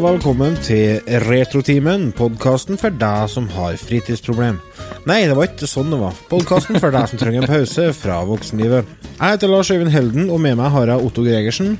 [0.00, 4.56] Og velkommen til Retrotimen, podkasten for deg som har fritidsproblem.
[5.04, 6.14] Nei, det var ikke sånn det var.
[6.30, 8.88] Podkasten for deg som trenger en pause fra voksenlivet.
[9.10, 11.76] Jeg heter Lars Øyvind Helden, og med meg har jeg Otto Gregersen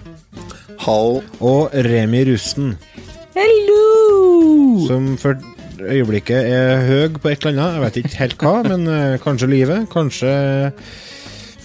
[0.85, 1.23] Hall.
[1.41, 2.75] og Remi Rusten.
[3.39, 4.85] Hello!
[4.85, 5.41] Som for
[5.81, 7.79] øyeblikket er høy på et eller annet.
[7.79, 9.89] Jeg vet ikke helt hva, men eh, kanskje livet.
[9.97, 10.37] Kanskje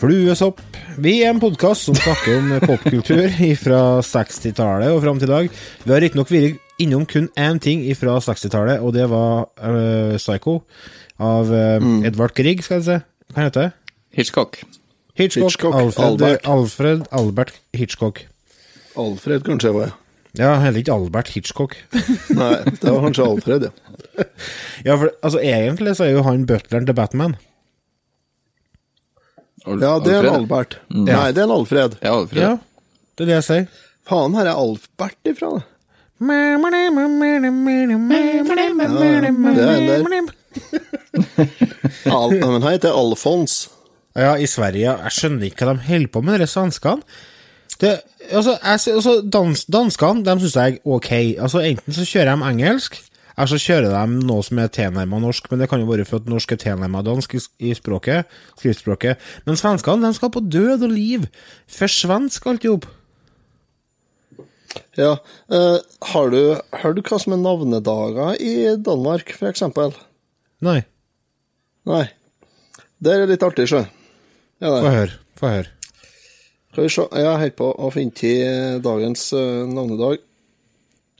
[0.05, 0.59] fluesopp.
[1.02, 5.57] Vi er en podkast som snakker om popkultur fra 60-tallet og fram til i dag.
[5.82, 10.60] Vi har riktignok vært innom kun én ting fra 60-tallet, og det var uh, Psycho
[11.15, 12.98] av eh, Edvard Grieg, skal jeg si.
[13.32, 13.93] Hva heter det?
[14.20, 14.60] Hitchcock.
[15.15, 15.48] Hitchcock.
[15.48, 15.77] Hitchcock.
[15.80, 16.49] Alfred, Albert.
[16.52, 18.26] Alfred Albert Hitchcock.
[18.99, 19.96] Alfred, kanskje var jeg.
[20.35, 21.77] Ja, heller ikke Albert Hitchcock.
[22.41, 24.27] Nei, det var kanskje Alfred, ja.
[24.87, 27.40] Ja, for altså, egentlig så er jo han butleren til Batman.
[29.66, 30.35] Al- Ja, det er en.
[30.41, 30.77] Albert.
[30.90, 31.04] Ja.
[31.10, 31.98] Nei, det er en Alfred.
[32.04, 32.41] Ja, Alfred.
[32.41, 32.52] Ja,
[33.16, 33.68] det er det jeg sier.
[34.05, 35.52] Faen, her er Alfbert ifra,
[36.21, 36.58] Ja,
[39.55, 40.30] Det er en
[42.05, 43.55] Al men han heter Alfons.
[44.16, 44.93] Ja, i Sverige.
[45.04, 47.04] Jeg skjønner ikke hva de holder på med, de svenskene.
[47.82, 47.90] Det,
[48.32, 51.10] altså, jeg, altså, dans, danskene de syns jeg er ok.
[51.43, 52.96] Altså, Enten så kjører de engelsk,
[53.36, 55.50] eller så kjører de noe som er tilnærma norsk.
[55.52, 59.22] Men det kan jo være for at norsk er tilnærma dansk i, språket, skriftspråket.
[59.48, 61.27] Men svenskene de skal på død og liv.
[61.68, 62.88] For svensk alt i hop.
[65.00, 65.18] Ja.
[65.52, 65.80] Uh,
[66.12, 66.42] har du
[66.81, 69.96] hørt hva som er navnedager i Danmark, for eksempel?
[70.64, 70.82] Nei,
[71.86, 72.06] Nei.
[72.98, 73.84] Det er litt artig, sjø.
[74.64, 75.18] Ja, få høre.
[75.38, 75.72] Få høre.
[76.72, 77.04] Skal vi se.
[77.14, 80.24] Jeg holder på å finne til dagens uh, navnedag.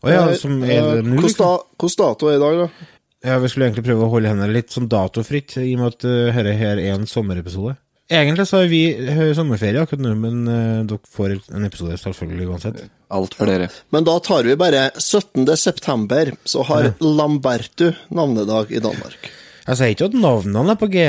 [0.05, 1.21] Å ja, Eh, som er eh, det nå?
[1.33, 2.91] Da- dato er i dag, da?
[3.25, 6.05] Ja, Vi skulle egentlig prøve å holde henne litt sånn datofritt, i og med at
[6.05, 7.73] uh, dette her er en sommerepisode.
[8.05, 12.49] Egentlig så har vi høy sommerferie akkurat nå, men uh, dere får en episode selvfølgelig
[12.51, 12.83] uansett.
[13.09, 13.71] Alt for dere.
[13.89, 15.49] Men da tar vi bare 17.
[15.57, 19.31] september, så har Lambertu navnedag i Danmark.
[19.65, 21.07] Jeg sier ikke at navnene er på G.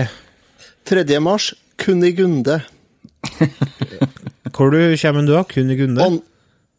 [0.89, 1.05] 3.
[1.21, 2.63] mars, Kunigunde.
[4.57, 5.43] Hvor du kommer du da?
[5.45, 6.01] Kunigunde?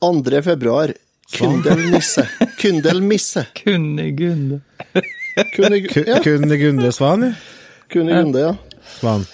[0.01, 0.97] An 2.
[1.35, 2.27] Kundelnisse.
[2.61, 3.45] Kundelmisse.
[3.63, 4.61] Kunnegunde.
[6.23, 7.33] Kunnegunde Svan, ja.
[7.91, 8.55] Kunnegunde, ja.
[8.99, 9.25] Svan.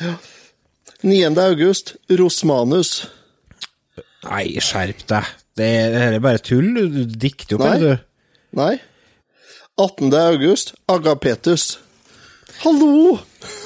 [1.04, 1.38] 9.
[1.38, 3.08] august, Rosmanus.
[4.24, 5.30] Nei, skjerp deg.
[5.54, 6.74] Det er, bare tull.
[6.74, 8.58] Du, du dikter jo bare, du.
[8.58, 8.78] Nei.
[9.78, 10.14] 18.
[10.18, 11.80] august, Agapetus.
[12.64, 13.18] Hallo!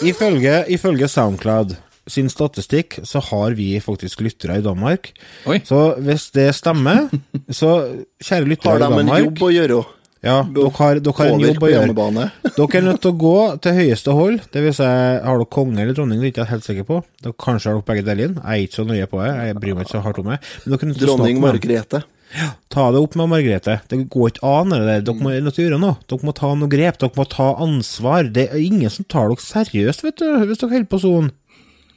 [0.02, 1.76] Ifølge, ifølge Soundcloud
[2.12, 5.12] sin statistikk, så har vi faktisk lyttere i Danmark.
[5.50, 5.60] Oi.
[5.68, 7.08] Så hvis det stemmer,
[7.62, 7.78] så
[8.24, 9.86] kjære lyttere Har de i en Danmark jobb å gjøre?
[10.26, 12.26] Ja, dere har, dere har en jobb å gjøre.
[12.58, 14.40] Dere er nødt til å gå til høyeste hold.
[14.54, 17.00] Det vil si, har dere konge eller dronning, det er ikke jeg helt sikker på.
[17.24, 18.34] Dere kanskje har dere begge deler.
[18.34, 20.40] Jeg er ikke så nøye på det, jeg bryr meg ikke så hardt om det.
[20.64, 22.08] Men dere er nødt til Dronning snakke med dem.
[22.34, 23.78] ja, Ta det opp med Margrethe.
[23.94, 25.06] Det går ikke an, det der.
[25.12, 26.00] Dere må nødt til å gjøre noe.
[26.10, 27.00] Dere må ta noe grep.
[27.06, 28.32] Dere må ta ansvar.
[28.34, 31.32] Det er ingen som tar dere seriøst, vet du, hvis dere holder på sånn.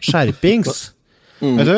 [0.01, 0.81] Skjerpings.
[1.41, 1.77] Vet du,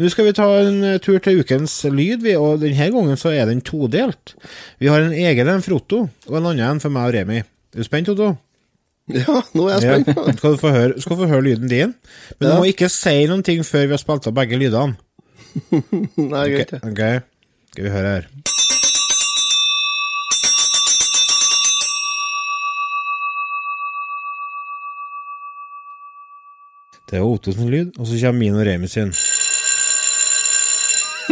[0.00, 3.28] nå skal vi ta en eh, tur til ukens lyd, vi, og denne gangen så
[3.36, 4.32] er den todelt.
[4.80, 5.98] Vi har en egen en for Otto,
[6.30, 7.42] og en annen en for meg og Remi.
[7.42, 8.30] Er du spent, Otto?
[9.12, 9.98] Ja, nå er jeg Ja.
[10.14, 10.38] spent.
[10.38, 11.92] Skal du få høre, skal få høre lyden din.
[12.38, 14.96] Men du må ikke si noen ting før vi har spilt av begge lydene.
[16.16, 16.72] Nei, greit.
[16.80, 17.28] Okay, ok.
[17.74, 18.30] Skal vi høre her.
[27.12, 29.12] Det var Otto sin lyd, og så kommer min og Remi sin.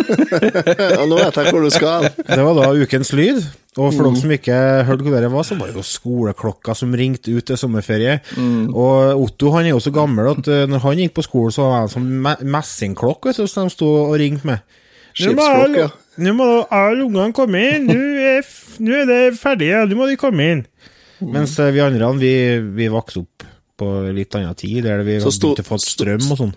[0.01, 2.07] Ja, nå vet jeg hvor du skal.
[2.25, 3.41] Det var da ukens lyd.
[3.79, 4.57] Og for dere som ikke
[4.89, 8.17] hørte hvor det var, så var det jo skoleklokka som ringte ut til sommerferie.
[8.71, 11.67] Og Otto han er jo så gammel at eh, når han gikk på skolen, så
[11.69, 14.65] var han me messingklokke som de sto og ringte med.
[15.21, 15.91] Nå må alle-
[16.21, 17.87] Nå må alle ungene komme inn.
[17.89, 18.01] Nå
[18.35, 18.43] er,
[18.83, 20.65] nå er det ferdig, nå må de komme inn.
[21.21, 22.35] Mens eh, vi andre vi,
[22.77, 23.47] vi vokste opp
[23.81, 26.55] på litt annen tid, der vi sto- begynte å få strøm og sånn.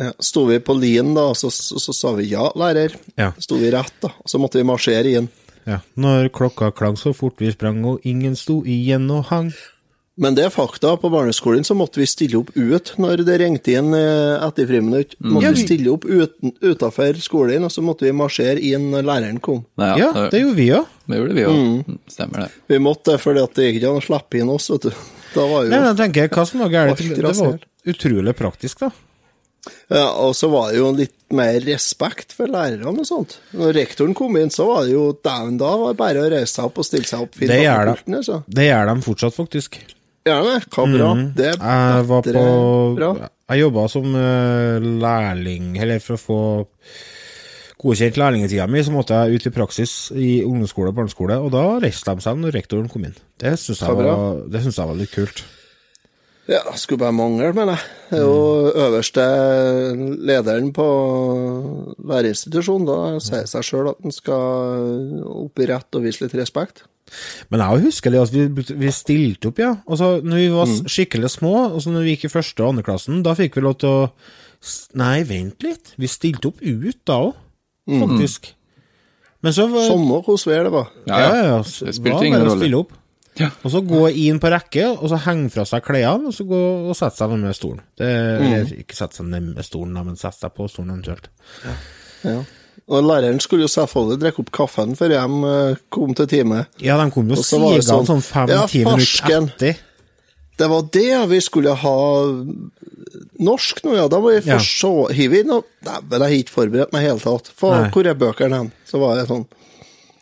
[0.00, 2.96] Ja, Sto vi på lien, da, og så, så, så sa vi ja, lærer.
[3.20, 3.28] Ja.
[3.38, 4.10] Sto vi rett, da.
[4.24, 5.28] Og så måtte vi marsjere inn.
[5.70, 5.78] ja.
[5.94, 9.52] Når klokka klang så fort vi sprang, og ingen sto igjen og hang.
[10.18, 10.92] Men det er fakta.
[11.02, 15.16] På barneskolen så måtte vi stille opp ut når det ringte inn eh, etter friminutt.
[15.18, 19.08] Måtte Ja, vi stille opp uten, utenfor skolen, og så måtte vi marsjere inn når
[19.08, 19.64] læreren kom.
[19.78, 20.86] Nei, Ja, det, det gjorde vi òg.
[21.10, 21.96] det gjorde vi òg.
[22.14, 22.50] Stemmer det.
[22.70, 25.02] Vi måtte det fordi at det gikk ikke an å slippe inn oss, vet du.
[25.34, 27.02] Da var Nei, jo men jeg tenker, hva som var galt?
[27.02, 27.58] Det var
[27.94, 28.92] utrolig praktisk, da.
[29.88, 33.38] Ja, og så var det jo litt mer respekt for lærerne og sånt.
[33.56, 36.52] Når rektoren kom inn, så var det jo dæven, da var det bare å reise
[36.52, 37.38] seg opp og stille seg opp.
[37.40, 37.96] Det gjør de.
[38.18, 38.40] altså.
[38.46, 39.78] Det gjør de fortsatt, faktisk.
[40.24, 40.58] Gjør det?
[40.72, 41.08] Hva bra.
[41.36, 42.44] Det er Jeg var på
[43.00, 43.10] bra.
[43.52, 46.38] Jeg jobba som eh, lærling, eller for å få
[47.84, 51.64] godkjent lærlingetida mi, så måtte jeg ut i praksis i ungdomsskole og barneskole, og da
[51.84, 53.14] reiste de seg når rektoren kom inn.
[53.38, 55.44] Det syns jeg, var- det synes jeg var litt kult.
[56.48, 57.84] Ja, skulle bare mangle, mener jeg.
[58.10, 59.22] Det er jo øverste
[60.28, 60.84] lederen på
[62.04, 62.84] lærerinstitusjonen.
[62.88, 66.84] Da sier seg sjøl at en skal opp i rett og vise litt respekt.
[67.52, 68.44] Men jeg husker det at vi,
[68.80, 69.74] vi stilte opp, ja.
[69.88, 73.22] Altså, når vi var skikkelig små, og når vi gikk i første og andre klassen,
[73.24, 74.08] da fikk vi lov til å
[74.96, 75.90] Nei, vent litt.
[76.00, 77.34] Vi stilte opp ut da òg,
[77.88, 78.52] faktisk.
[79.44, 80.86] Men så var Sommer hos det var.
[81.04, 81.56] Ja, ja, ja.
[81.62, 82.76] Det Det spilte ingen rolle.
[82.76, 82.92] opp.
[83.36, 83.50] Ja.
[83.64, 86.60] Og så gå inn på rekke, og så henge fra seg klærne, og så gå
[86.88, 87.80] og sette seg ned med stolen.
[87.98, 88.10] Det,
[88.40, 91.28] Eller ikke sette seg ned med stolen, men sette seg på stolen eventuelt.
[92.24, 92.38] Ja.
[92.88, 95.18] Og læreren skulle jo selvfølgelig drikke opp kaffen før de
[95.50, 96.64] eh, kom til time.
[96.84, 99.82] Ja, de kom jo Og så var det sigende sånn, sånn fem-ti ja, minutter etter.
[100.56, 101.94] Det var det vi skulle ha
[103.42, 104.06] norsk nå, ja.
[104.08, 104.40] Da må Ja.
[104.58, 107.50] først se Hive inn og Dæven, jeg har ikke forberedt meg i hele tatt.
[107.56, 108.72] For, hvor er bøkene hen?
[108.86, 109.46] Så var det sånn.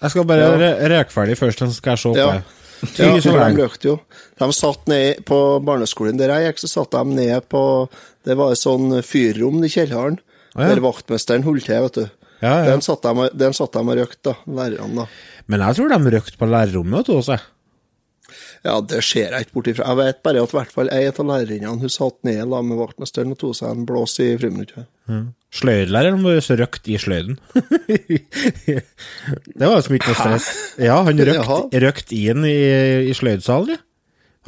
[0.02, 0.56] Jeg skal bare Ja.
[0.56, 2.30] re reke ferdig først, så skal jeg se på Ja.
[2.32, 2.44] her.
[2.98, 4.00] Ja, de røkte jo.
[4.38, 7.88] De satt ned på barneskolen der jeg gikk, så satt de ned på
[8.24, 10.18] Det var et sånn fyrrom i kjelleren,
[10.54, 10.74] ah, ja.
[10.74, 12.10] der vaktmesteren holdt til, vet du.
[12.40, 12.70] Ja, ja.
[12.70, 13.36] Den satt de, og-
[13.96, 15.06] røykte, da, lærerne, da.
[15.48, 17.40] Men jeg tror de røkte på lærerrommet vet du, også.
[18.62, 19.88] Ja, det ser jeg ikke bort ifra.
[19.90, 22.78] Jeg vet bare at i hvert fall ei av lærerinnene hun satt ned la med
[22.78, 24.86] vaktmesteren og tok seg en blås i friminuttet.
[25.52, 27.40] Sløydlæreren var så røkt i sløyden.
[28.68, 30.46] det var liksom ikke noe stress.
[30.80, 32.58] Ja, han røkt, røkt inn i,
[33.10, 33.82] i sløydsalen, ja.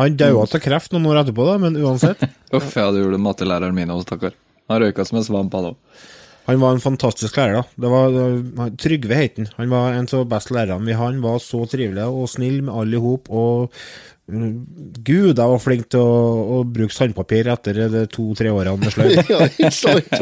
[0.01, 2.23] Han daua av kreft noen år etterpå, da, men uansett.
[2.57, 4.35] Uff, ja, det gjorde mattelæreren min òg, stakkar.
[4.71, 6.07] Han røyka som en svamp, han òg.
[6.45, 7.63] Han var en fantastisk lærer, da.
[7.81, 9.49] Det var, Trygve het han.
[9.57, 10.97] Han var en av de beste lærerne vi.
[10.99, 13.31] Han var så trivelig og snill med alle i hop.
[13.33, 13.73] Og
[14.29, 14.53] mm,
[15.01, 16.21] gud, jeg var flink til å,
[16.59, 19.23] å bruke sandpapir etter de to-tre årene med sløyd.
[19.33, 20.17] ja, ikke sant?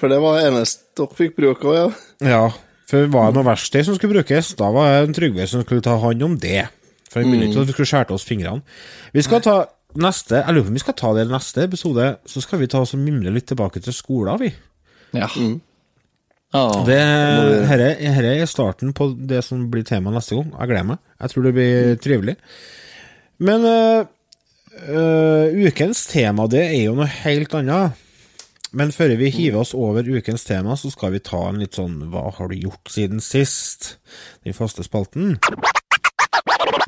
[0.00, 1.88] For det var eneste dere fikk bruke òg, ja.
[2.32, 2.44] Ja,
[2.88, 5.98] for var det noe verktøy som skulle brukes, da var det Trygve som skulle ta
[6.00, 6.64] hånd om det.
[7.12, 8.64] For han ville ikke at vi skulle skjære oss fingrene.
[9.12, 9.56] Vi skal ta
[10.00, 12.70] neste, jeg lurer på om vi skal ta det i neste episode, så skal vi
[12.70, 14.52] ta oss og mimre litt tilbake til skolen, vi.
[15.12, 15.28] Ja.
[16.52, 16.98] Ah, Det,
[17.68, 20.50] herre, herre er starten på det som blir tema neste gang.
[20.52, 21.02] Jeg gleder meg.
[21.20, 22.36] Jeg tror det blir trivelig.
[23.42, 24.04] Men øh,
[24.88, 27.98] øh, ukens tema, det er jo noe helt annet.
[28.72, 31.98] Men før vi hiver oss over ukens tema, så skal vi ta en litt sånn
[32.08, 33.98] Hva har du gjort siden sist?
[34.44, 35.36] Den faste spalten.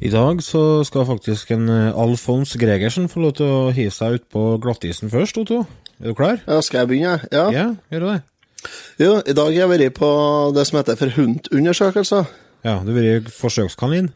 [0.00, 4.18] I dag så skal faktisk en øh, Alfons Gregersen få lov til å hive seg
[4.18, 5.62] ut på glattisen først, Otto.
[6.02, 6.42] Er du klar?
[6.44, 7.14] Ja, skal jeg begynne?
[7.32, 7.46] Ja.
[7.54, 8.18] Ja, gjør du det?
[9.00, 10.10] Jo, i dag har jeg vært på
[10.56, 12.28] det som heter for HUNT-undersøkelser.
[12.66, 14.10] Ja, du har vært forsøkskanin.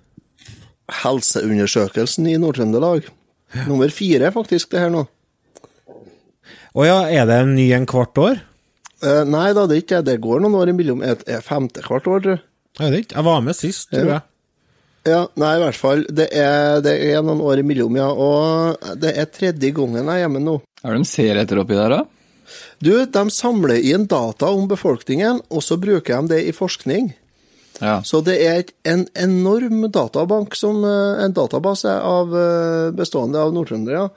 [1.01, 3.09] Helseundersøkelsen i Nord-Trøndelag.
[3.67, 5.07] Nummer fire, faktisk, det her nå.
[6.77, 8.43] Å ja, er det en ny en hvert år?
[9.01, 10.13] Eh, nei da, det er ikke det.
[10.13, 11.01] Det går noen år imellom.
[11.09, 12.43] Er femte hvert år, tror jeg.
[12.79, 13.17] Jeg vet ikke.
[13.17, 14.19] Jeg var med sist, tror Ja.
[14.21, 14.27] jeg.
[15.09, 16.03] Ja, nei, i hvert fall.
[16.13, 18.11] Det er, det er noen år imellom, ja.
[18.13, 20.59] Og det er tredje gangen jeg er hjemme nå.
[20.85, 22.03] Er det de ser etter oppi der, da?
[22.83, 27.13] Du, de samler inn data om befolkningen, og så bruker de det i forskning.
[27.81, 28.01] Ja.
[28.05, 34.11] Så det er en enorm databank, som, eh, en database av, eh, bestående av nordtrøndere,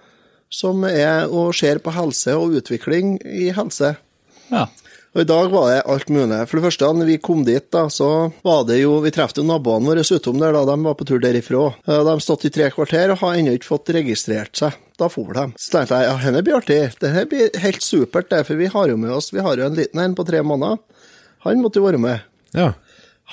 [0.52, 3.96] som er og ser på helse og utvikling i helse.
[4.52, 4.68] ja.
[5.13, 6.39] Og I dag var det alt mulig.
[6.50, 8.08] For det første, når vi kom dit, da, så
[8.46, 10.63] var det jo Vi traff jo naboene våre utom der, da.
[10.65, 11.67] De var på tur derifra.
[11.86, 14.79] Eh, De stått i tre kvarter og har ennå ikke fått registrert seg.
[14.98, 15.46] Da for de.
[15.58, 16.79] Så tenkte jeg ja, dette blir artig.
[17.01, 18.41] Dette blir helt supert, det.
[18.50, 20.82] For vi har jo med oss Vi har jo en liten en på tre måneder.
[21.46, 22.25] Han måtte jo være med.
[22.58, 22.72] Ja.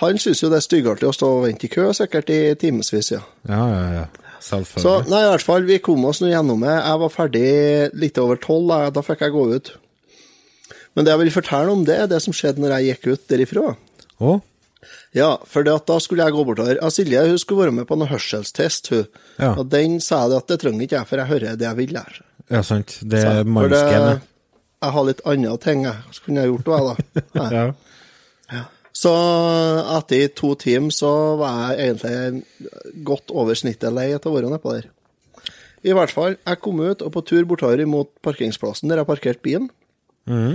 [0.01, 3.11] Han syns jo det er styggartig å stå og vente i kø, sikkert i timevis,
[3.13, 3.21] ja.
[3.49, 4.07] Ja, ja, ja.
[4.41, 4.83] Selvfølgelig.
[4.85, 6.73] Så nei, i hvert fall, vi kom oss nå gjennom det.
[6.77, 7.49] Jeg var ferdig
[8.01, 8.91] litt over tolv, da.
[8.95, 9.73] da fikk jeg gå ut.
[10.95, 13.29] Men det jeg vil fortelle om det, er det som skjedde når jeg gikk ut
[13.31, 13.75] derifra.
[14.21, 14.39] Å?
[15.17, 16.79] Ja, for det at da skulle jeg gå bortover.
[16.81, 19.07] Ja, Silje hun skulle være med på noen hørselstest, hun.
[19.37, 19.53] Ja.
[19.57, 21.97] Og den sa jeg at det trenger ikke jeg, for jeg hører det jeg vil
[21.99, 22.21] her.
[22.51, 22.97] Ja, sant.
[23.07, 24.27] Det er mannsgenet.
[24.81, 27.25] jeg har litt andre ting jeg så kunne jeg gjort òg, da.
[27.59, 27.65] ja.
[28.51, 28.63] Ja.
[29.01, 29.11] Så
[29.99, 34.75] etter to timer så var jeg egentlig godt over snittet lei etter å være nedpå
[34.75, 34.89] der.
[35.87, 39.45] I hvert fall, jeg kom ut og på tur bortover mot parkeringsplassen der jeg parkerte
[39.47, 39.71] bilen.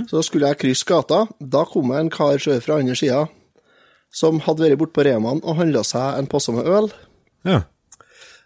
[0.09, 1.25] Så skulle jeg krysse gata.
[1.39, 3.25] Da kom jeg en kar fra andre sida
[4.15, 6.89] som hadde vært borte på Remaen og handla seg en posse med øl.
[7.47, 7.65] Ja.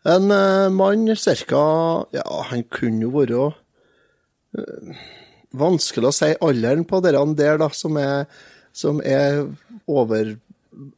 [0.09, 1.63] En uh, mann ca.
[2.15, 3.49] Ja, han kunne jo være
[4.57, 5.01] uh,
[5.59, 8.27] Vanskelig å si alderen på dere der, da, som er,
[8.69, 9.47] som er
[9.89, 10.35] over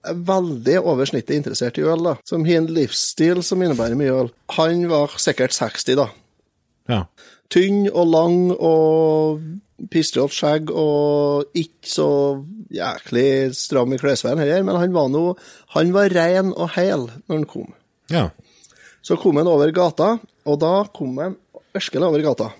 [0.03, 2.15] er veldig over snittet interessert i øl, da.
[2.27, 4.31] Som har en livsstil som innebærer mye øl.
[4.57, 6.09] Han var sikkert 60, da.
[6.91, 7.05] ja.
[7.51, 9.41] Tynn og lang og
[9.91, 12.09] pistrete skjegg og ikke så
[12.71, 15.23] jæklig stram i klesveien heller, men han var nå
[15.75, 17.69] Han var ren og hel når han kom.
[18.11, 18.29] Ja.
[19.01, 21.37] Så kom han over gata, og da kom han
[21.75, 22.51] ørskelig over gata.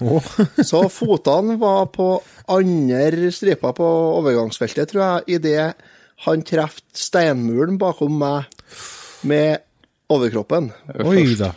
[0.00, 0.24] Oh.
[0.70, 2.08] Så fotene var på
[2.52, 3.86] andre striper på
[4.18, 5.70] overgangsfeltet, tror jeg, idet
[6.26, 8.48] han traff steinmuren bakom meg
[9.28, 9.62] med
[10.12, 10.70] overkroppen.
[11.04, 11.52] Oi da.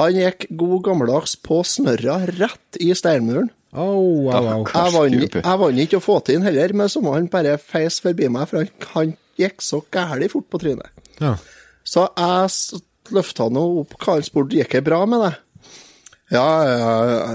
[0.00, 3.50] Han gikk god gammeldags på snørra rett i steinmuren.
[3.70, 4.62] Oh, wow, wow.
[4.66, 8.00] Jeg vant, jeg ikke å få til den heller, men så må han bare feis
[8.02, 10.90] forbi meg, for han, han gikk så gæli fort på trynet.
[11.20, 11.36] Ja.
[11.86, 12.80] Så jeg
[13.14, 15.38] løfta nå opp karen spurte gikk det bra med deg.
[16.30, 16.90] Ja, ja,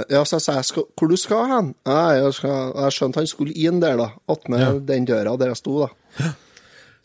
[0.07, 1.71] ja, så sa jeg skal, hvor du skal hen?
[1.83, 5.59] Ja, jeg, skal, jeg skjønte han skulle inn der, da, attmed den døra der jeg
[5.59, 6.29] sto, da.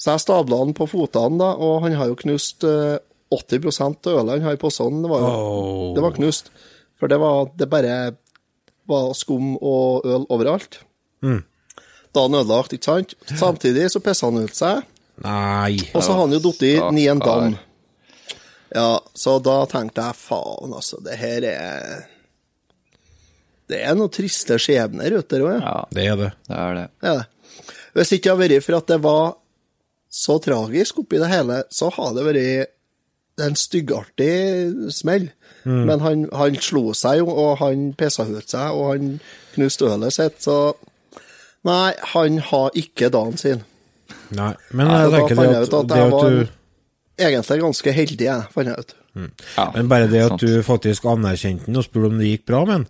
[0.00, 4.18] Så jeg stabla han på fotene, da, og han har jo knust eh, 80 av
[4.20, 5.02] ølene her i posen.
[5.04, 5.94] Det var, oh.
[5.94, 6.50] Det var knust.
[6.98, 7.94] For det var det bare
[8.90, 10.80] var skum og øl overalt.
[11.22, 11.42] Mm.
[12.10, 13.14] Da han ødelagt, ikke sant?
[13.38, 14.82] Samtidig så pissa han ut seg.
[15.22, 15.76] Nei.
[15.94, 16.98] Og så har han jo falt i Stakkar.
[16.98, 17.58] i en dam.
[18.74, 22.06] Ja, så da tenkte jeg faen, altså, det her er
[23.70, 25.60] Det er noen triste skjebner ute der òg, ja.
[25.62, 26.30] Ja, Det er det.
[26.48, 26.86] det er det.
[27.02, 27.24] Det er.
[27.94, 29.24] Hvis ikke det hadde vært for at det var
[30.10, 32.70] så tragisk oppi det hele, så hadde det vært
[33.44, 35.30] en styggartig smell.
[35.64, 39.10] Men han, han slo seg jo, og han pissa ut seg, og han
[39.54, 40.60] knuste ølet sitt, så
[41.68, 43.58] Nei, han har ikke dagen sin.
[44.32, 44.54] Nei.
[44.72, 46.38] Men jeg, jeg tenker det at, ut at det at var du
[47.20, 48.94] egentlig ganske heldig, jeg, fant jeg ut.
[49.58, 50.46] Ja, Men bare det at sant.
[50.46, 52.88] du faktisk anerkjente den og spurte om det gikk bra med den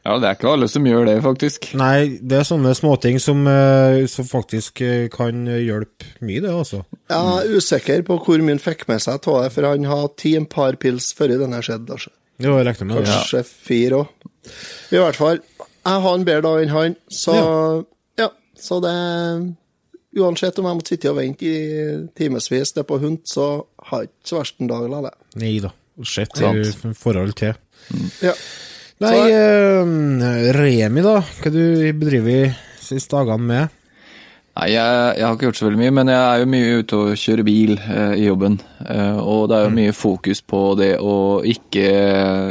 [0.00, 1.66] Ja, det er ikke alle som gjør det, faktisk.
[1.76, 6.82] Nei, det er sånne småting som, eh, som faktisk eh, kan hjelpe mye, det, altså.
[7.12, 10.08] Jeg er usikker på hvor mye han fikk med seg av det, for han har
[10.20, 11.98] ti en par pils før denne skjedde.
[11.98, 12.14] Altså.
[12.40, 13.12] Jo, jeg regner med det.
[13.12, 14.28] Kanskje fire òg.
[14.90, 15.42] I hvert fall.
[15.60, 17.36] Jeg har en bedre dag enn han, så
[18.20, 18.28] ja.
[18.60, 18.94] Så det
[20.10, 23.44] Uansett om jeg måtte sitte og vente i timevis på hund, så
[23.86, 25.12] har jeg ikke så verst en dag av det.
[25.38, 25.70] Nei da.
[26.02, 27.54] Sett i forhold til.
[28.24, 28.32] Ja.
[29.00, 31.20] Nei, eh, Remi, da.
[31.40, 31.62] Hva du
[31.96, 32.50] bedriver
[32.84, 33.76] siste dagene med?
[34.58, 36.98] Nei, jeg, jeg har ikke gjort så veldig mye, men jeg er jo mye ute
[36.98, 38.58] og kjører bil eh, i jobben.
[38.84, 41.14] Eh, og det er jo mye fokus på det å
[41.48, 41.86] ikke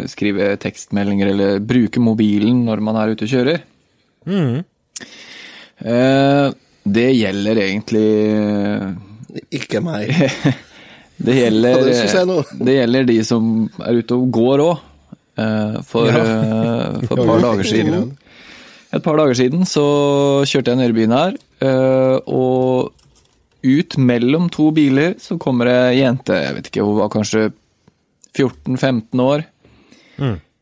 [0.09, 3.61] skrive tekstmeldinger eller bruke mobilen når man er ute og kjører.
[5.85, 6.47] Eh,
[6.89, 8.07] det gjelder egentlig
[9.53, 10.09] Ikke meg.
[11.19, 13.47] Det gjelder, er det du det gjelder de som
[13.83, 14.85] er ute og går òg.
[15.87, 16.23] For, ja.
[17.05, 18.09] for et par dager siden
[18.95, 19.83] Et par dager siden så
[20.49, 22.95] kjørte jeg ned i byen her, eh, og
[23.59, 27.49] ut mellom to biler så kommer det ei jente, jeg vet ikke, hun var kanskje
[28.33, 29.45] 14-15 år,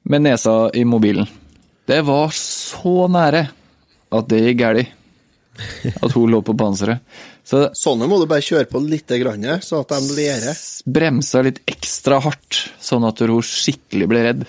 [0.07, 1.27] med nesa i mobilen.
[1.88, 3.48] Det var så nære
[4.12, 4.93] at det gikk galt.
[6.03, 7.01] At hun lå på panseret.
[7.48, 10.60] Så Sånne må du bare kjøre på litt, sånn at de lærer.
[10.86, 14.43] bremsa litt ekstra hardt, sånn at hun skikkelig ble redd.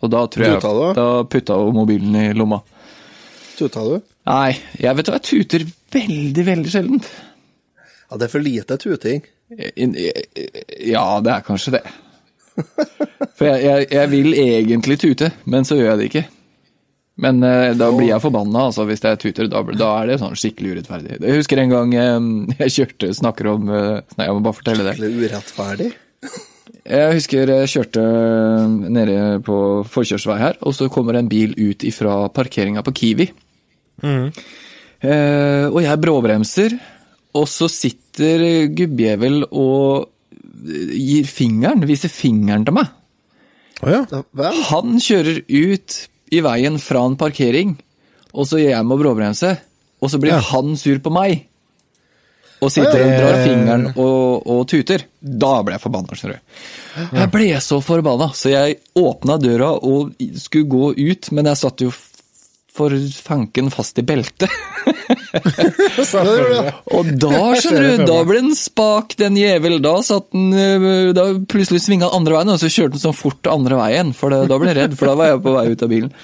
[0.00, 0.84] Og da tror jeg Tuta du?
[0.98, 2.60] Da putta hun mobilen i lomma.
[3.58, 3.98] Tuta du?
[4.28, 7.10] Nei, jeg vet hva, jeg tuter veldig, veldig sjeldent.
[8.08, 9.24] Ja, det er for lite tuting.
[9.54, 11.84] Ja, det er kanskje det.
[13.34, 16.24] For jeg, jeg, jeg vil egentlig tute, men så gjør jeg det ikke.
[17.14, 19.50] Men eh, da blir jeg forbanna, altså, hvis jeg tuter.
[19.50, 21.20] Da, da er det sånn skikkelig urettferdig.
[21.22, 22.16] Jeg husker en gang eh,
[22.64, 24.96] jeg kjørte snakker om eh, Nei, jeg må bare fortelle det.
[24.98, 25.92] Skikkelig urettferdig.
[26.84, 28.02] Jeg husker jeg kjørte
[28.92, 29.56] nede på
[29.88, 33.26] forkjørsvei her, og så kommer en bil ut ifra parkeringa på Kiwi.
[34.04, 36.74] Eh, og jeg bråbremser,
[37.34, 40.10] og så sitter gubbjævel og
[40.64, 42.92] gir fingeren, viser fingeren til meg.
[43.82, 44.02] Oh, ja.
[44.38, 44.52] Ja.
[44.70, 45.96] Han kjører ut
[46.34, 47.74] i veien fra en parkering,
[48.34, 49.50] og så gjør jeg meg å bråbremse,
[50.04, 50.44] og så blir Ja.
[50.52, 51.46] han sur på meg.
[52.64, 55.04] Og sitter og drar fingeren og, og tuter.
[55.20, 56.64] Da ble jeg forbanna, skjønner du.
[57.18, 61.84] Jeg ble så forbanna, så jeg åpna døra og skulle gå ut, men jeg satt
[61.84, 61.92] jo
[62.74, 64.50] for fanken fast i beltet.
[66.94, 69.78] Og da, skjønner du, da ble den spak, den jævel.
[69.84, 73.50] Da satt den øh, Da plutselig svinga andre veien, og så kjørte den sånn fort
[73.50, 74.14] andre veien.
[74.16, 76.14] For da ble jeg redd, for da var jeg på vei ut av bilen.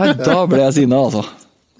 [0.00, 1.24] Nei, da ble jeg sinna, altså.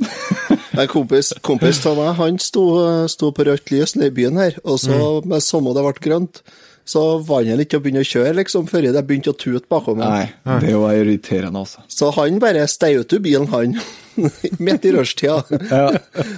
[0.81, 2.65] En kompis, kompis av meg, han sto,
[3.13, 5.29] sto på rødt lys nede i byen her, og så Mm.
[5.29, 6.43] med samme det ble grønt,
[6.91, 10.01] så vant han ikke å begynne å kjøre, liksom, før det begynte å tute bakom
[10.01, 10.11] ham.
[10.11, 11.83] Nei, det var irriterende, altså.
[11.89, 13.77] Så han bare steg ut bilen, han,
[14.59, 15.45] midt i rushtida.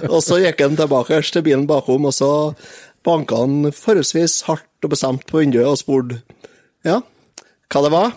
[0.09, 2.29] og så gikk han tilbake til bilen bakom, og så
[3.03, 6.21] banka han forholdsvis hardt og bestemt på vinduet og spurte
[6.85, 6.99] ja,
[7.73, 8.13] hva det var.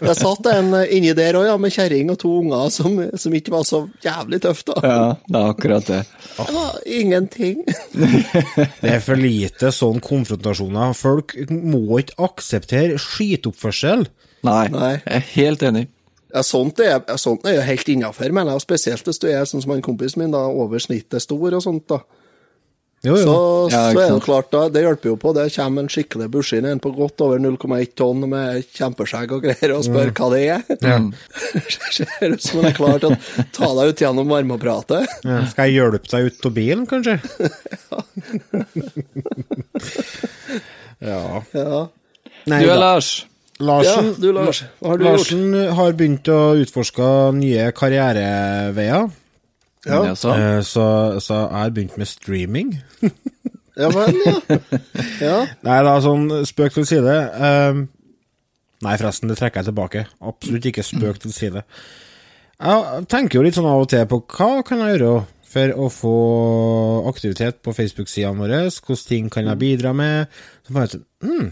[0.06, 3.54] det satt en inni der òg, ja, med kjerring og to unger som, som ikke
[3.54, 4.80] var så jævlig tøft, da.
[4.84, 6.00] Ja, det er akkurat det.
[6.38, 7.64] Det var ingenting.
[8.80, 10.94] Det er for lite sånn konfrontasjoner.
[10.96, 14.06] Folk må ikke akseptere skitoppførsel.
[14.46, 14.92] Nei, Nei.
[15.02, 15.88] jeg er helt enig.
[16.30, 19.42] Ja, sånt, er, sånt er jo helt innafor, mener jeg, og spesielt hvis du er
[19.48, 22.00] sånn som han kompisen min, da, over snittet stor og sånt, da.
[23.00, 23.22] Jo, jo.
[23.24, 23.34] Så,
[23.72, 25.30] Ja, så er det klart, da, det hjelper jo på.
[25.32, 29.72] Det kommer en skikkelig bussin en på godt over 0,1 tonn med kjempeskjegg og greier
[29.72, 30.60] og spør hva det er.
[31.96, 33.16] Ser ut som han er klar til å
[33.56, 35.08] ta deg ut gjennom varmeapparatet.
[35.24, 35.38] Ja.
[35.48, 37.16] Skal jeg hjelpe deg ut av bilen, kanskje?
[41.00, 41.42] ja.
[41.56, 41.80] Ja.
[42.50, 43.10] Nei Du er Lars?
[43.60, 45.18] ja, Larsen, du Lars, hva har du gjort?
[45.18, 49.10] Larsen har begynt å utforske nye karriereveier.
[49.86, 50.02] Ja?
[50.10, 50.84] Eh, Så,
[51.24, 52.74] så jeg har begynt med streaming.
[53.80, 54.36] ja vel, ja.
[55.22, 55.38] ja.
[55.64, 57.16] Nei da, sånn spøk til side.
[57.40, 57.86] Um,
[58.84, 60.06] nei, forresten, det trekker jeg tilbake.
[60.20, 61.64] Absolutt ikke spøk til side.
[62.60, 65.88] Jeg tenker jo litt sånn av og til på hva kan jeg gjøre for å
[65.90, 66.14] få
[67.10, 70.28] aktivitet på Facebook-sidene våre, hvordan ting kan jeg bidra med.
[70.66, 71.48] Så fant jeg ut hm,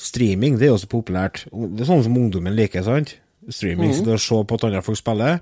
[0.00, 1.44] streaming det er jo også populært.
[1.52, 3.14] Det er sånn som ungdommen liker, sant?
[3.50, 5.38] Streaming, så det å se på at andre folk spiller.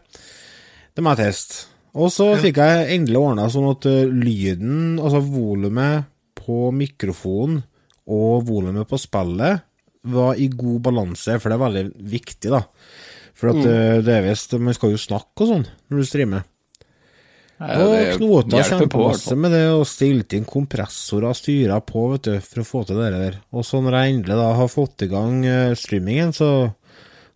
[0.94, 1.66] Det må jeg teste.
[1.98, 6.06] Og så fikk jeg endelig ordna sånn at eh, lyden, altså volumet
[6.38, 7.62] på mikrofonen
[8.08, 9.64] og volumet på spillet
[10.08, 12.62] var i god balanse, for det er veldig viktig, da.
[13.38, 14.04] For at mm.
[14.06, 16.46] det er visst Man skal jo snakke og sånn når du streamer.
[17.58, 22.34] Nei, Og knota kjempemasse med det, og stilte inn kompressorer og styra på, vet du,
[22.44, 23.38] for å få til det der.
[23.50, 26.50] Og så når jeg endelig da har fått i gang eh, streamingen, så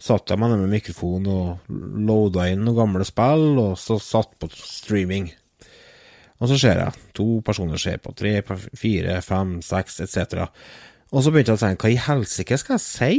[0.03, 4.35] satt jeg meg ned med mikrofon og loada inn noen gamle spill, og så satt
[4.43, 5.31] på streaming.
[6.43, 8.41] Og så ser jeg, to personer ser på, tre,
[8.79, 10.49] fire, fem, seks, etc.
[11.13, 13.15] Og så begynte jeg å tenke, hva i helsike skal jeg si?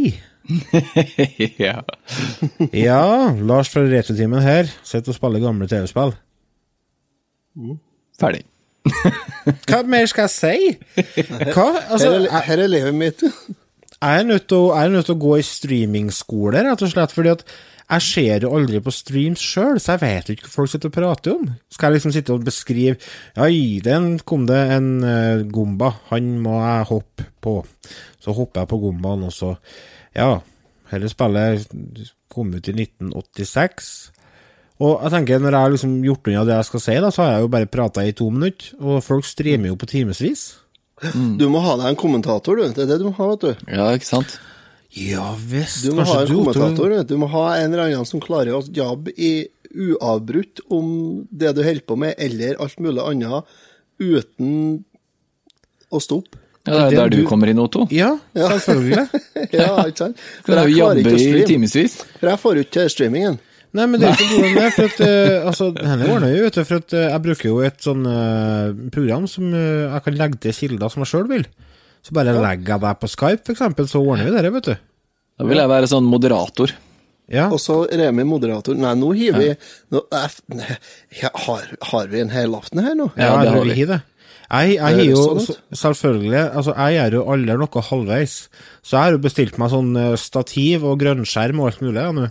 [1.63, 1.77] ja.
[2.75, 3.03] Ja,
[3.39, 6.15] Lars fra Retrotimen her, sitter og spiller gamle TV-spill.
[8.19, 8.43] Ferdig.
[9.69, 11.03] Hva mer skal jeg si?
[11.55, 11.69] Hva?
[11.87, 13.23] Altså, Her er, her er livet mitt.
[14.03, 17.31] Jeg er nødt til å, nødt til å gå i streamingskole, rett og slett, fordi
[17.33, 17.45] at
[17.83, 20.95] jeg ser jo aldri på streams sjøl, så jeg vet ikke hva folk sitter og
[20.95, 21.49] prater om.
[21.71, 22.95] Skal jeg liksom sitte og beskrive
[23.35, 27.59] Ja, i den kom det en uh, gomba, han må jeg hoppe på.
[28.23, 29.55] Så hopper jeg på gombaen, og så
[30.15, 30.39] Ja,
[30.91, 31.67] hele spillet
[32.33, 33.93] kom ut i 1986.
[34.83, 37.23] Og jeg tenker, når jeg har liksom gjort unna det jeg skal si, da, så
[37.23, 40.47] har jeg jo bare prata i to minutter, og folk streamer jo på timevis.
[41.37, 42.63] Du må ha deg en kommentator, du.
[42.73, 43.65] Det er det du må ha, vet du.
[43.73, 44.37] Ja, ikke sant?
[44.93, 46.89] Ja visst, Du må ha en du kommentator.
[47.03, 51.55] Du Du må ha en eller annen som klarer å jobbe i uavbrutt om det
[51.57, 53.43] du holder på med, eller alt mulig annet,
[53.99, 54.83] uten
[55.91, 56.37] å stoppe.
[56.63, 57.87] Ja, det er der du du- kommer inn, Otto.
[57.91, 59.09] Ja, selvfølgelig.
[59.53, 60.15] Ja, ikke sant?
[60.45, 61.89] Du For jeg klarer ikke å i streame.
[62.21, 63.39] For jeg får ikke til streamingen.
[63.73, 66.57] Nei, men det er ikke noe med, for at uh, altså, Denne ordner jeg, vet
[66.59, 70.37] du, for at uh, jeg bruker jo et sånn uh, program som jeg kan legge
[70.45, 71.45] til kilder som jeg sjøl vil.
[72.05, 74.75] Så bare legger jeg deg på Skype, eksempel, så ordner vi det, vet du.
[75.39, 76.73] Da vil jeg være sånn moderator.
[77.33, 77.47] Ja.
[77.49, 78.75] Og så Remi moderator.
[78.77, 79.49] Nei, nå hiver vi
[79.95, 80.75] nå, jeg- nei,
[81.47, 83.07] har, har vi en helaften her nå?
[83.17, 83.85] Ja, Ja, det har vi vi.
[83.89, 84.01] det.
[84.53, 85.39] Jeg, jeg har jo sånn?
[85.47, 88.35] så- selvfølgelig Altså, jeg gjør jo aldri noe halvveis.
[88.83, 92.27] Så jeg har jo bestilt meg sånn stativ og grønnskjerm og alt mulig, ja, nå.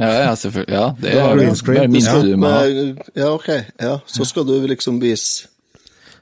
[0.00, 0.74] Ja, ja, selvfølgelig.
[0.74, 1.94] Ja, det er green screen.
[2.02, 2.36] Ja.
[2.36, 3.50] Men, ja, ok.
[3.78, 5.46] Ja, så skal du liksom vise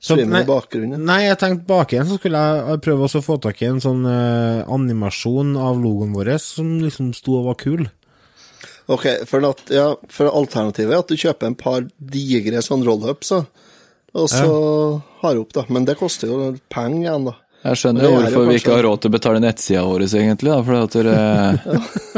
[0.02, 1.04] Så, nei, i bakgrunnen.
[1.06, 3.80] nei, jeg tenkte bak igjen, så skulle jeg prøve også å få tak i en
[3.80, 7.86] sånn uh, animasjon av logoen vår som liksom sto og var kul.
[8.90, 13.30] Ok, for, at, ja, for alternativet er at du kjøper en par digre sånn roll-ups,
[14.12, 14.50] og så
[15.22, 15.62] har du opp, da.
[15.72, 17.36] Men det koster jo penger igjen, da.
[17.62, 20.50] Jeg skjønner jo hvorfor vi ikke har råd til å betale nettsida vår, egentlig.
[20.50, 21.16] Da, for at dere,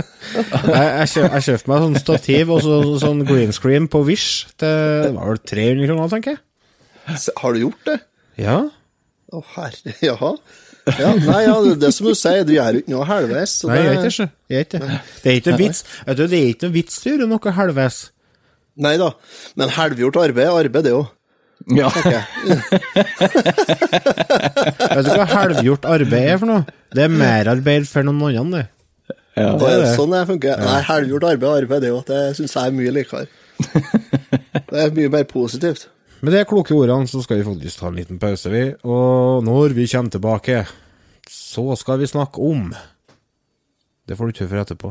[0.35, 4.46] Jeg, jeg, kjøp, kjøpte meg sånn stativ og så, sånn green screen på Wish.
[4.61, 4.72] Det
[5.14, 7.20] var vel 300 kroner, tenker jeg.
[7.42, 7.98] Har du gjort det?
[8.40, 8.57] Ja.
[9.35, 10.33] Å, herre, jaha.
[10.85, 13.54] Ja, nei, ja, det er det som du sier, du gjør jo ikke noe halvveis.
[13.68, 14.30] Nei, jeg gjør ikke det.
[14.52, 14.98] Jeg vet ikke det.
[15.20, 15.85] Det er ikke noe vits.
[16.09, 18.00] Vet du, det er ikke noe vits å gjøre noe halvveis.
[18.85, 19.11] Nei da,
[19.61, 21.07] men halvgjort arbeid er arbeid, det òg.
[21.72, 21.88] Ja.
[24.94, 26.64] Vet du hva halvgjort arbeid er for noe?
[26.94, 29.14] Det er merarbeid for noen andre, det.
[29.40, 29.48] ja.
[29.59, 29.94] Det er det.
[29.96, 30.61] sånn det funker.
[30.61, 32.05] Nei, halvgjort arbeid er arbeid, det òg.
[32.11, 33.27] Det syns jeg er mye likere.
[34.64, 35.88] Det er mye mer positivt.
[36.24, 38.62] Med de kloke ordene så skal vi faktisk ta en liten pause, vi.
[38.88, 40.64] Og når vi kommer tilbake,
[41.31, 42.72] så skal vi snakke om
[44.09, 44.90] Det får du tøffe etterpå.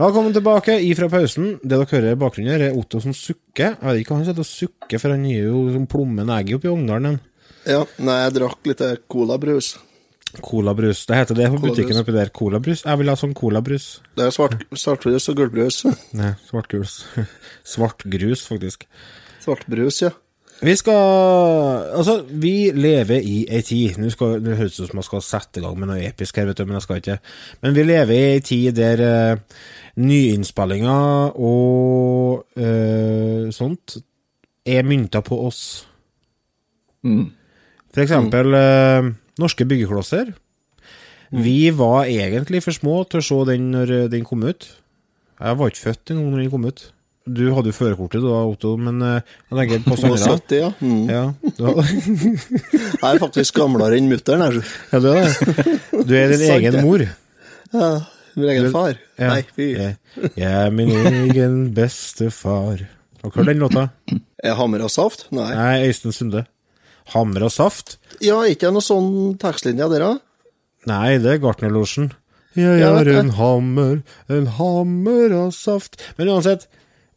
[0.00, 1.58] Velkommen tilbake ifra pausen.
[1.60, 3.74] Det dere hører i bakgrunnen, her er Otto som sukker.
[3.74, 6.54] Jeg vet ikke hva han sitter og sukker, for han gir jo som plommen egg
[6.56, 7.18] oppi Ongdalen.
[7.68, 8.80] Ja, nei, jeg drakk litt
[9.12, 9.74] colabrus.
[10.40, 11.02] Colabrus.
[11.04, 12.32] Det heter det på butikken oppi der.
[12.32, 12.86] Colabrus.
[12.86, 13.90] Jeg vil ha sånn colabrus.
[14.16, 15.82] Det er svart, svartbrus og gulbrus.
[16.16, 16.96] Nei, svartgrus.
[17.74, 18.88] Svartgrus, faktisk.
[19.44, 20.14] Svartbrus, ja.
[20.60, 25.06] Vi skal Altså, vi lever i ei tid Nå skal det høres ut som man
[25.06, 27.18] skal sette i gang med noe episk her, vet du, men jeg skal ikke.
[27.64, 29.62] Men vi lever i ei tid der uh,
[30.00, 33.96] nyinnspillinger og uh, sånt
[34.68, 35.64] er mynta på oss.
[37.90, 40.34] For eksempel uh, norske byggeklosser.
[41.30, 44.66] Vi var egentlig for små til å se den når eh, den kom ut.
[45.38, 46.82] Jeg var ikke født engang når den kom ut.
[47.28, 50.70] Du hadde jo førerkortet da, Otto, men eh, jeg legger på Og 70, ja.
[50.80, 51.02] Mm.
[51.10, 51.24] Ja,
[51.60, 51.90] har-
[53.00, 54.62] Jeg er faktisk gamlere enn mutter'n, jeg.
[54.92, 56.06] ja, du er det.
[56.08, 56.84] Du er din egen det.
[56.86, 57.04] mor.
[57.74, 57.90] Ja,
[58.40, 58.96] min egen far.
[59.20, 59.34] Ja.
[59.34, 59.66] Nei, fy.
[59.76, 59.98] Jeg,
[60.40, 62.80] jeg er min egen beste far.
[63.20, 63.84] Har du hørt den låta?
[64.42, 65.26] Er hammer og saft?
[65.36, 65.50] Nei.
[65.54, 66.46] Nei, Øystein Sunde.
[67.12, 67.98] Hammer og saft?
[68.24, 70.12] Ja, ikke det noe sånn tekstlinje der, da?
[70.88, 72.14] Nei, det er Gartnerlosjen.
[72.56, 74.00] Jeg er en hammer,
[74.32, 76.64] en hammer av saft Men uansett,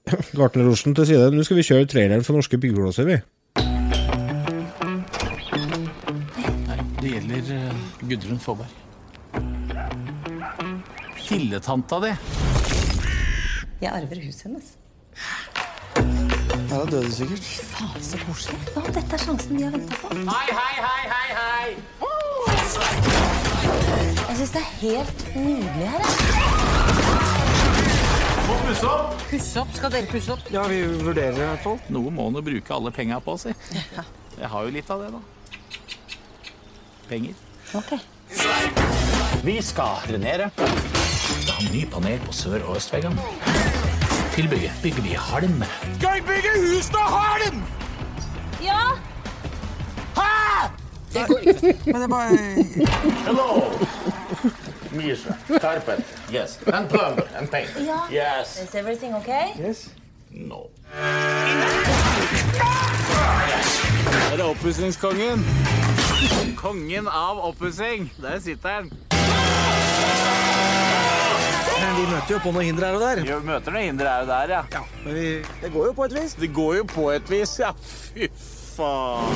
[0.38, 1.32] Gartnerlosjen til side.
[1.32, 3.20] Nå skal vi kjøre traileren for norske byggeklosser, vi.
[7.04, 8.72] Det gjelder eh, Gudrun Fåberg.
[11.24, 12.14] Filletanta di.
[13.84, 14.74] Jeg arver huset hennes.
[16.74, 17.44] Ja, døde sikkert.
[17.44, 18.60] Fy Faen, så koselig.
[18.76, 20.14] Ja, dette er sjansen vi har venta på.
[20.16, 21.70] Hei, hei, hei, hei, hei!
[24.24, 26.00] Jeg syns det er helt nydelig her.
[26.08, 26.83] jeg.
[28.62, 29.14] Pusse opp!
[29.30, 29.72] Pusse opp?
[29.78, 30.46] Skal dere pusse opp?
[30.54, 31.80] Ja, vi vurderer det i hvert fall.
[31.94, 33.54] Noe må nå bruke alle penga på, si.
[34.42, 35.22] Jeg har jo litt av det, da.
[37.10, 37.36] Penger.
[37.78, 37.92] Ok.
[39.44, 40.50] Vi skal drenere.
[40.58, 43.26] Ha ny panel på sør- og østveggene.
[44.34, 45.64] Til bygget bygger vi halm.
[46.00, 47.60] Skal vi bygge hus av halm?
[48.64, 48.80] Ja!
[50.18, 50.70] Hæ!
[51.14, 51.76] Det går ikke.
[53.28, 53.50] Hello!
[54.94, 56.60] Misha, carpet, yes.
[56.68, 57.70] And plumber, and paint.
[57.80, 58.08] Ja.
[58.12, 58.62] Yes.
[58.62, 59.54] Is everything okay?
[59.60, 59.90] Yes.
[60.30, 60.70] No.
[64.32, 65.46] Er det oppussingskongen?
[66.58, 68.14] Kongen av oppussing.
[68.22, 68.92] Der sitter han.
[71.80, 73.24] Men vi møter jo på noen hinder her og der.
[73.26, 74.84] Vi møter noen hindre her og der, ja.
[75.04, 75.28] Men vi,
[75.62, 76.38] det går jo på et vis.
[76.40, 77.74] Det går jo på et vis, ja.
[78.14, 78.30] Fy
[78.78, 79.34] faen.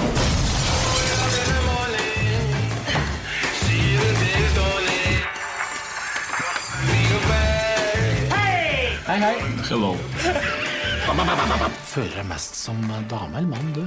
[9.07, 9.35] Hei, hei.
[9.69, 9.93] Hello.
[11.87, 13.85] Føler deg mest som dame eller mann, du?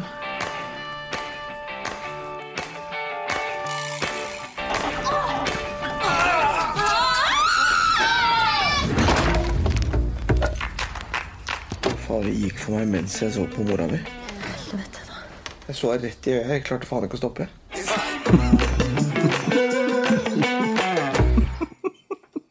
[12.06, 14.00] Faen, det gikk for meg mens jeg så på mora mi.
[14.00, 15.20] Helvete, da.
[15.68, 16.52] Jeg så henne rett i øyet.
[16.56, 18.79] Jeg klarte faen ikke å stoppe.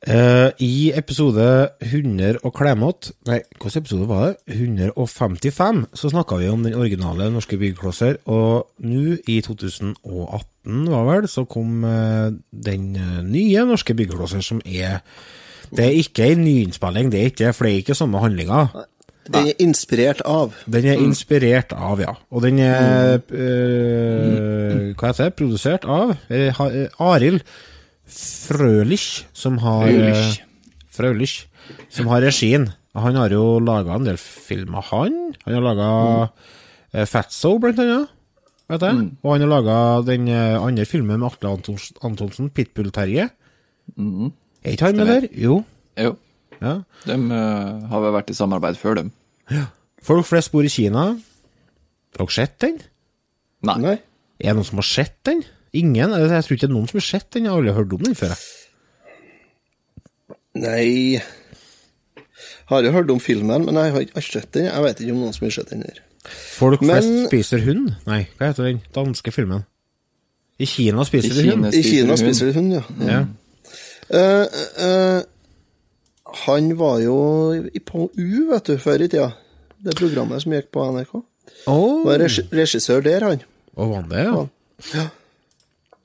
[0.10, 1.44] Eh, I episode
[1.86, 4.56] 100 og klemott Nei, hvilken episode var det?
[4.56, 8.18] 155, så snakka vi om den originale norske byggeklosser.
[8.26, 14.64] Og nå, i 2018 var vel, så kom uh, den eh, nye norske byggeklosser, som
[14.66, 15.04] er
[15.70, 18.66] Det er ikke en nyinnspilling, det er ikke, for det er ikke samme handlinga.
[19.30, 20.56] Den er inspirert av.
[20.66, 22.16] Den er inspirert av, ja.
[22.32, 25.36] Og den er uh, Hva heter det?
[25.38, 26.18] Produsert av
[26.98, 27.46] Arild
[28.10, 30.40] Frølich, som har Frølich.
[30.40, 31.36] eh, Frølich,
[31.94, 32.70] som har regien.
[32.98, 35.36] Han har jo laga en del filmer, han.
[35.46, 37.06] Han har laga mm.
[37.08, 38.16] Fatso, blant annet.
[38.70, 39.06] Vet jeg.
[39.26, 41.56] Og han har laga den eh, andre filmen med Atle
[42.06, 43.30] Antonsen, Pitbull-Terje.
[43.98, 45.30] Er ikke han med der?
[45.34, 45.64] Jo.
[45.98, 46.16] Jo.
[46.60, 46.76] Ja.
[47.08, 49.14] De uh, har vel vært i samarbeid før, dem.
[50.06, 51.14] Folk flest bor i Kina.
[51.16, 52.78] Har dere sett den?
[53.66, 53.78] Nei.
[53.84, 53.96] Nei.
[54.40, 55.42] Er det noen som har sett den?
[55.74, 56.16] Ingen?
[56.16, 57.46] Jeg tror ikke det er noen som har sett den.
[57.46, 58.36] Jeg har aldri hørt om den før.
[60.60, 61.22] Nei
[62.70, 64.70] Har jo hørt om filmen, men jeg har ikke sett den.
[64.70, 66.02] Jeg vet ikke om noen som har sett den her.
[66.30, 67.96] Folk Men- flest spiser hund?
[68.06, 69.66] Nei, hva heter den danske filmen?
[70.60, 71.74] I Kina spiser de hund.
[71.74, 72.84] I Kina spiser spiser de hund, ja.
[73.08, 73.26] Ja.
[74.10, 74.46] Uh,
[74.84, 75.22] uh,
[76.46, 77.16] han var jo
[77.86, 79.32] på U, vet du, før i tida.
[79.80, 81.14] Det programmet som gikk på NRK.
[81.68, 82.06] Oh.
[82.06, 83.42] Var regissør der, han.
[83.76, 84.46] og var han det, ja?
[84.94, 85.08] ja?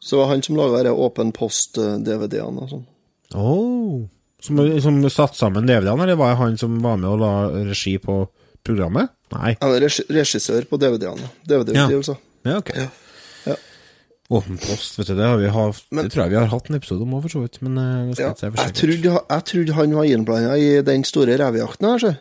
[0.04, 2.82] Så det var han som laga Åpen post-DVD-ene og sånn.
[3.40, 4.02] Oh.
[4.44, 7.30] Som, som satte sammen DVD-ene, eller var det han som var med og la
[7.70, 8.18] regi på
[8.64, 9.14] programmet?
[9.32, 9.54] Nei.
[9.62, 11.30] Han er regissør på DVD-ene.
[11.48, 12.20] DVD-utgivelser.
[12.44, 12.74] Ja, ok.
[12.76, 12.90] Ja.
[14.32, 16.70] Åpen post, vet du, det, har vi hatt, Men- det tror jeg vi har hatt
[16.70, 17.58] en episode om òg, for så vidt.
[17.64, 20.70] Men eh, det skal Ja, ikke si jeg, trodde, jeg trodde han var innblanda i
[20.84, 22.14] den store revejakten her, så.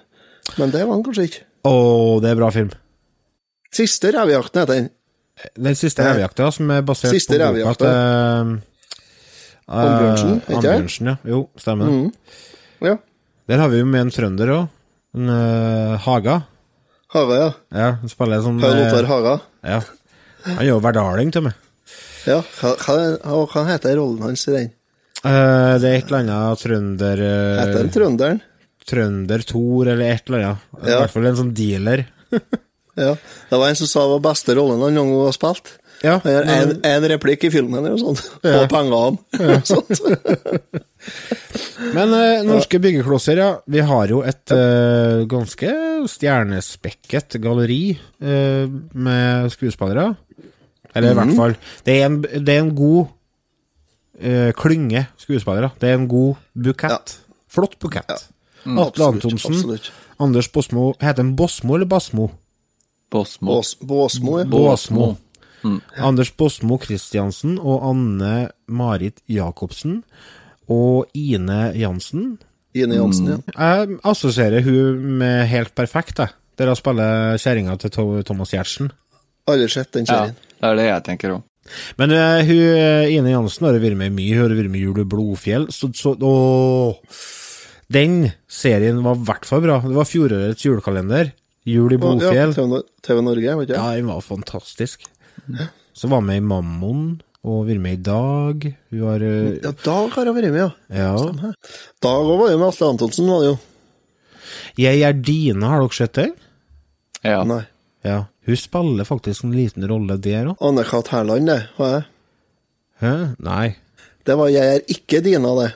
[0.60, 1.46] men det var han kanskje ikke.
[1.64, 1.76] Å,
[2.24, 2.74] det er bra film.
[3.74, 4.90] Siste revejakten heter den.
[5.58, 8.52] Den siste revejakta, som er basert Siste på boka til uh,
[9.74, 10.58] Ambjørnsen, ikke det?
[10.60, 11.16] Ambjørnsen, ja.
[11.28, 12.38] Jo, stemmer det.
[12.84, 12.96] Ja.
[13.50, 14.70] Der har vi jo med en trønder òg.
[15.18, 16.38] En uh, Haga.
[17.14, 17.50] Haga, ja.
[17.74, 19.36] Ja, han spiller sånn Per Lothar Haga.
[19.66, 19.82] Ja.
[20.48, 21.60] Han jo verdaling til meg.
[22.30, 24.72] Ja, hva, hva, hva, heter rollen hans i den?
[25.24, 28.42] Uh, det er et eller annet trønder Uh, Heter han Trønderen?
[28.84, 30.70] Trønder-Tor, eller et eller annet.
[30.84, 30.84] Ja.
[30.84, 32.06] I hvert fall en sånn dealer.
[33.00, 33.16] Ja.
[33.50, 35.72] Det var en som sa det var beste rollen han noen gang har spilt.
[36.04, 38.20] Ja, men- en, en replikk i filmen eller sånt.
[38.44, 38.64] Ja.
[38.64, 39.62] Og pengene.
[39.70, 40.02] Sånt.
[41.94, 43.50] Men eh, norske byggeklosser, ja.
[43.72, 45.72] Vi har jo et eh, ganske
[46.12, 50.10] stjernespekket galleri eh, med skuespillere.
[50.94, 51.22] Eller i Mhm.
[51.24, 53.08] hvert fall Det er en, det er en god
[54.22, 55.72] eh, klynge skuespillere.
[55.80, 57.18] Det er en god bukett.
[57.50, 58.12] Flott bukett.
[58.64, 59.54] Atle Absolutt, Antonsen.
[59.56, 59.92] absolutt.
[60.20, 62.30] Anders Bosmo Heter han Bosmo eller Basmo?
[63.14, 63.48] Båsmo.
[63.54, 64.48] Bås, Båsmo, ja.
[64.50, 65.14] Båsmo.
[66.02, 68.34] Anders Båsmo Christiansen og Anne
[68.68, 70.02] Marit Jacobsen
[70.72, 72.38] og Ine Jansen.
[72.74, 73.38] Ine Jansen, ja.
[73.54, 76.34] Jeg assosierer hun med helt perfekt, jeg.
[76.58, 77.94] Der hun spiller kjerringa til
[78.26, 78.92] Thomas Giertsen.
[79.50, 81.44] Aldri sett den Ja, det er det jeg tenker òg.
[81.98, 84.36] Men uh, hun, eh, Ine Jansen har vært med i mye.
[84.36, 85.70] Hun har vært med i Jul og Blodfjell.
[85.72, 86.34] Så, så å,
[87.94, 89.80] Den serien var i hvert fall bra.
[89.86, 91.32] Det var fjorårets julekalender.
[91.66, 92.54] Jul i Ja, Blodfjell.
[92.58, 93.74] TV, TV Norge, vet du.
[93.78, 95.06] Ja, den var fantastisk.
[95.94, 97.04] Så var hun med i Mammon,
[97.44, 98.66] og vært med i Dag.
[98.92, 100.72] Hun har eh, Ja, Dag har hun vært med, ja.
[100.92, 101.54] Ja.
[102.04, 103.58] Dag òg var jo med Asle Antonsen, var det jo.
[104.80, 106.34] Jeg er Dine, har dere sett den?
[107.24, 107.44] Ja.
[107.48, 107.62] Nei.
[108.04, 108.18] Ja.
[108.44, 110.60] Hun spiller faktisk en liten rolle der òg.
[110.60, 111.14] Anne-Kat.
[111.14, 111.62] Hærland, det.
[111.78, 112.04] Har jeg.
[113.04, 113.14] Hæ?
[113.40, 113.76] Nei.
[114.26, 115.74] Det var 'Jeg er ikke Dina', det.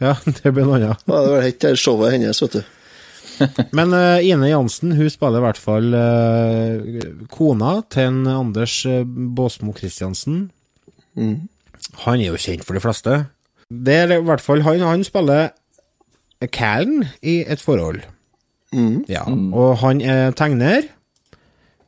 [0.00, 0.98] Ja, det blir noe annet.
[1.06, 2.62] Det var helt det showet hennes, vet du.
[3.76, 9.02] Men uh, Ine Jansen hun spiller i hvert fall uh, kona til en Anders uh,
[9.06, 10.50] Båsmo Christiansen.
[11.16, 13.18] Han er jo kjent for de fleste.
[13.72, 15.50] Det er i hvert fall han, han spiller
[16.52, 18.00] Callen i et forhold.
[19.08, 20.86] Ja, og han er tegner.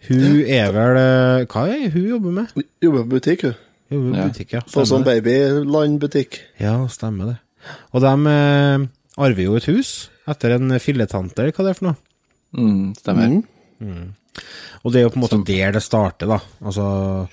[0.05, 2.51] Hun er vel eh, Hva er hun jobber med?
[2.85, 3.55] Jobber på butikk, hun.
[3.91, 4.27] Jobber på Ja.
[4.29, 4.61] butikk, ja.
[4.69, 6.37] På sånn babyland-butikk.
[6.61, 7.37] Ja, stemmer det.
[7.97, 8.85] Og de eh,
[9.21, 11.99] arver jo et hus etter en filletante, eller hva det er for noe.
[12.55, 13.35] Mm, stemmer.
[14.85, 16.39] Og det er jo på en måte der det starter, da.
[16.65, 17.29] Altså,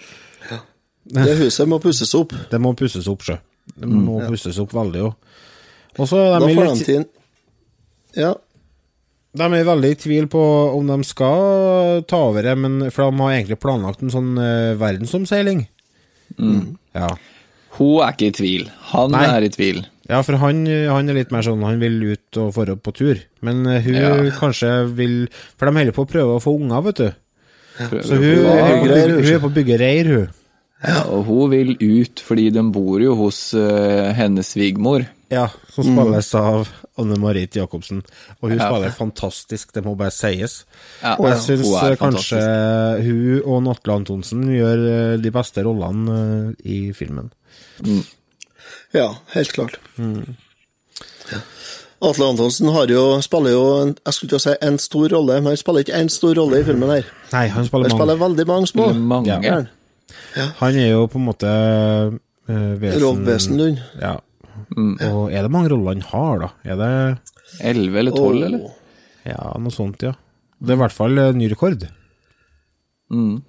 [1.11, 2.33] Det huset må pusses opp.
[2.51, 3.37] det må pusses opp, sjø.
[3.75, 5.11] Det må pusses opp veldig, jo.
[5.99, 7.05] Og så er de, litt, til
[8.15, 8.33] Ja.
[9.35, 10.41] de er veldig i tvil på
[10.77, 14.75] om de skal ta over det, men, for de har egentlig planlagt en sånn uh,
[14.79, 15.65] verdensomseiling.
[16.95, 17.09] Ja.
[17.77, 18.69] Hun er ikke i tvil.
[18.93, 19.25] Han Nei.
[19.25, 19.83] er i tvil.
[20.11, 23.21] Ja, for han, han er litt mer sånn Han vil ut og dra på tur.
[23.45, 24.11] Men eh, hun Ja.
[24.37, 25.15] kanskje vil
[25.55, 27.09] For de holder på å prøve å få unger, vet du.
[27.79, 27.87] Ja.
[28.03, 30.29] Så hun, hun, er på reir, hun er på å bygge reir, hun.
[30.81, 35.05] Ja, og hun vil ut fordi de bor jo hos uh, hennes svigermor.
[35.31, 36.67] Ja, som spilles av
[36.99, 38.01] Anne Marit Jacobsen.
[38.41, 38.67] Og hun Ja.
[38.67, 40.65] spiller fantastisk, det må bare sies.
[41.03, 42.41] Ja, Og jeg syns eh, kanskje
[43.05, 47.29] hun og Natle Antonsen gjør de beste rollene i filmen.
[48.95, 49.77] Ja, helt klart.
[52.01, 55.37] Atle Antonsen har jo, spiller jo en, jeg skulle til å si en stor rolle,
[55.37, 57.05] men han spiller ikke en stor rolle i filmen her.
[57.31, 58.17] Nei, han spiller Han mange.
[58.23, 58.89] veldig mange små.
[58.97, 59.37] Mange.
[59.45, 59.61] Ja.
[60.35, 60.47] Ja.
[60.59, 63.81] Han er jo på en måte uh, vesen Wesenlund.
[64.01, 64.17] Ja.
[64.75, 66.49] Og er det mange roller han har, da?
[66.65, 66.91] Er det
[67.71, 68.67] Elleve eller tolv, eller?
[69.27, 70.15] Ja, noe sånt, ja.
[70.61, 71.83] Det er i hvert fall eh, ny rekord.
[73.11, 73.41] Mm.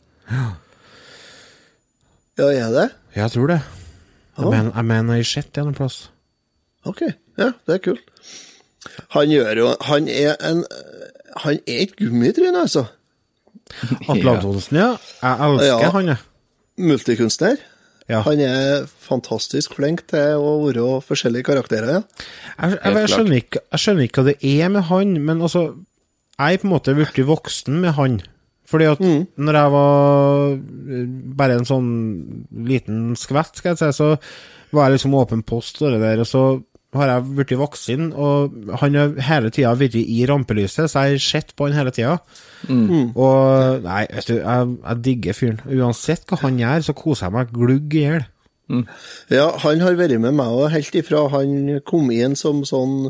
[2.41, 2.87] Ja, er det?
[3.17, 3.61] Jeg tror det.
[4.39, 6.07] Jeg mener jeg sett det en plass.
[6.89, 7.03] Ok,
[7.39, 8.07] ja, det er kult.
[9.15, 10.65] Han gjør jo Han er en
[11.45, 12.87] Han er et gummitryne, altså.
[14.11, 14.33] Atle.
[14.35, 14.89] Antonsen, ja.
[15.23, 15.91] Jeg elsker Ja.
[15.95, 16.17] han, jeg.
[16.79, 17.57] multikunstner.
[18.11, 18.21] Ja.
[18.27, 21.93] Han er fantastisk flink til å være forskjellige karakterer.
[21.95, 22.03] Ja.
[22.59, 25.63] Jeg, jeg, jeg, skjønner ikke, jeg skjønner ikke hva det er med han, men altså
[26.41, 28.19] Jeg er på en måte blitt voksen med han.
[28.73, 29.03] Fordi at
[29.37, 31.07] når jeg var eh,
[31.39, 31.89] bare en sånn
[32.69, 34.13] liten skvett, skal jeg si, så
[34.73, 36.45] var jeg liksom åpen post og det der, og så
[36.93, 41.25] har jeg blitt voksen, og han har hele tida vært i rampelyset, så jeg har
[41.25, 42.19] sett på han hele tida.
[43.17, 45.63] Og Nei, vet du, jeg, jeg digger fyren.
[45.73, 48.27] Uansett hva han gjør, så koser jeg meg glugg i hjel.
[49.33, 53.09] ja, han har vært med meg òg, helt ifra han kom inn som sånn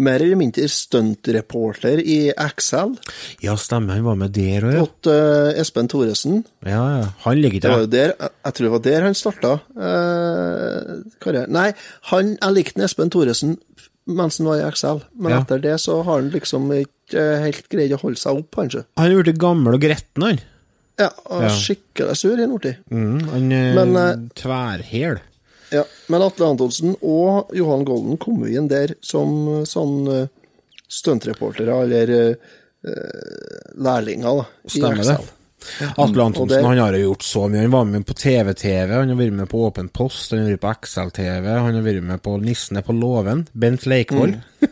[0.00, 2.96] mer eller mindre stuntreporter i Excel
[3.44, 4.82] Ja, stemmer, han var med der òg, ja.
[4.86, 6.42] åt uh, Espen Thoresen.
[6.64, 6.80] ja.
[7.00, 11.52] Ja, Han ligger Det var der, jeg- tror det var der han starta eh, karrieren.
[11.54, 11.70] Nei,
[12.10, 13.56] han, jeg likte Espen Thoresen
[14.10, 15.40] mens han var i Excel, men Ja.
[15.44, 18.84] etter det så har han liksom ikke eh, helt greid å holde seg opp, kanskje.
[18.98, 20.40] Han er blitt gammel og gretten, han.
[20.98, 21.48] Ja, og Ja.
[21.54, 22.76] skikkelig sur i Nordtid.
[22.90, 25.20] Mm, han er Men, eh, tverrhæl.
[25.70, 30.24] Ja, men Atle Antonsen og Johan Golden kom jo inn der som sånn uh,
[30.90, 32.48] stuntreportere, eller eh,
[32.82, 35.18] eh, lærlinger, da, Stemmer det.
[36.00, 37.60] Atle Antonsen han har jo gjort så mye.
[37.62, 40.64] Han var med på TV-TV, han har vært med på Åpen post, han har vært
[40.64, 43.46] på XL-TV, han har vært med på Nissene på låven.
[43.52, 44.34] Bent Leikvoll.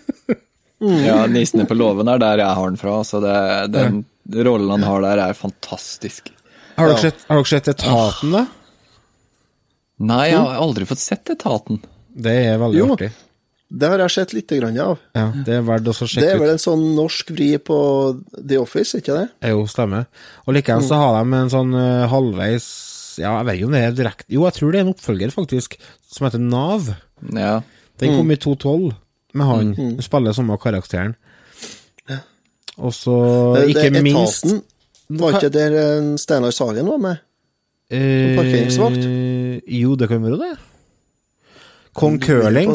[0.79, 3.33] Ja, 'Nissene på låven' er der jeg har den fra, så det,
[3.75, 4.05] den
[4.47, 6.29] rollen han har der, er fantastisk.
[6.77, 7.01] Har, dere Ja.
[7.03, 8.45] sett, har dere sett Etaten, da?
[9.99, 11.81] Nei, jeg har aldri fått sett Etaten.
[12.19, 12.93] Det er veldig Jo.
[12.95, 13.11] artig.
[13.69, 14.99] Det har jeg sett litt grann av.
[15.13, 17.77] Ja, det er verdt å så Det er vel en sånn norsk vri på
[18.33, 19.27] The Office, ikke det?
[19.43, 20.07] Det jo stemmer.
[20.47, 22.69] Og likevel så har de en sånn eh, halvveis
[23.19, 25.35] Ja, jeg vet ikke om det er direkte Jo, jeg tror det er en oppfølger,
[25.35, 25.77] faktisk,
[26.09, 26.89] som heter Nav.
[27.35, 27.61] Ja.
[27.99, 28.95] Den kom i 2012
[29.35, 29.75] med han.
[29.75, 29.95] Mm.
[29.99, 31.17] Han spiller samme karakteren.
[32.79, 33.15] Og så,
[33.67, 34.63] ikke minst Etaten,
[35.19, 37.25] var ikke der eh, Steinar Sagen var med?
[37.91, 39.05] Eh, parkeringsvakt?
[39.79, 40.55] Jo, det kan være det.
[41.99, 42.73] Kong Curling.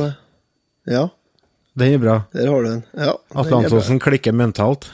[0.89, 1.07] Ja,
[1.79, 2.21] den er bra.
[2.33, 2.83] der har du den.
[2.93, 3.63] Ja, Atle.
[3.63, 4.91] Antonsen klikker mentalt.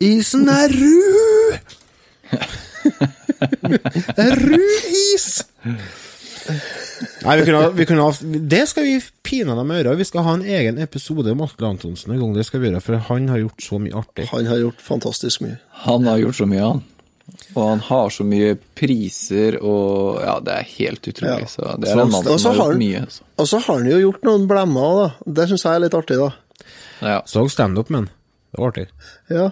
[0.00, 1.58] Isen er rød!
[4.16, 5.28] det er rød is!
[7.24, 9.96] Nei, vi kunne, vi kunne ha Det skal vi pinadø gjøre.
[9.96, 12.34] Vi skal ha en egen episode om Atle Antonsen en gang.
[12.36, 14.28] Det skal vi gjøre, for han har gjort så mye artig.
[14.32, 15.56] Han har gjort fantastisk mye.
[15.86, 16.84] Han har gjort så mye, han.
[17.54, 21.46] Og han har så mye priser, og ja, det er helt utrolig.
[21.46, 21.50] Ja.
[21.50, 23.02] Så det er en mann som har har gjort mye.
[23.06, 23.22] altså.
[23.22, 23.28] Så.
[23.40, 25.06] Og så har han jo gjort noen blemmer da.
[25.38, 26.30] Det syns jeg er litt artig, da.
[27.00, 27.18] Ja.
[27.28, 28.10] Så standup, men
[28.52, 28.88] det var artig.
[29.32, 29.50] Ja.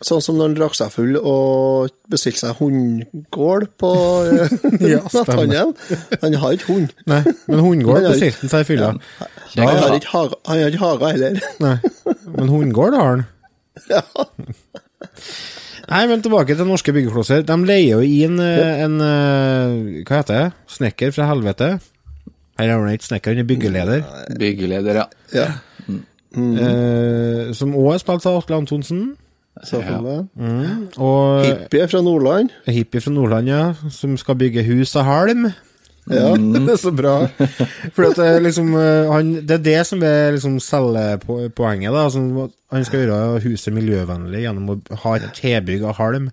[0.00, 3.90] Sånn som når han drakk seg full og bestilte seg hundegård på
[4.32, 4.54] eh,
[4.94, 5.74] Ja, netthandelen.
[6.22, 6.94] Han har ikke hund.
[7.10, 8.94] Nei, men hundegård Han bestilte han seg i fylla.
[9.58, 11.42] Han har ikke hage, han har ikke hage heller.
[11.60, 11.76] Nei,
[12.38, 13.26] men hundegård har han.
[15.90, 17.42] Nei, men tilbake til norske byggeklosser.
[17.46, 20.52] De leier jo inn eh, en eh, Hva heter det?
[20.70, 21.72] Snekker fra helvete.
[22.60, 24.04] Eller han det ikke snekker, han er byggeleder.
[24.38, 25.06] Byggeleder, ja.
[25.34, 25.48] Ja.
[26.36, 29.02] Eh, som òg er spilt av Atle Antonsen.
[29.66, 30.28] Selvfølgelig.
[31.02, 32.52] Og Hippie fra Nordland.
[32.70, 35.48] hippie fra Nordland, ja, som skal bygge hus av halm.
[36.10, 36.30] Ja.
[36.66, 37.14] Det er så bra.
[37.94, 41.92] For det, liksom, eh, han, det er det som er liksom selgepoenget.
[41.94, 46.28] da, som Han skal gjøre huset miljøvennlig gjennom å ha et tilbygg av halm.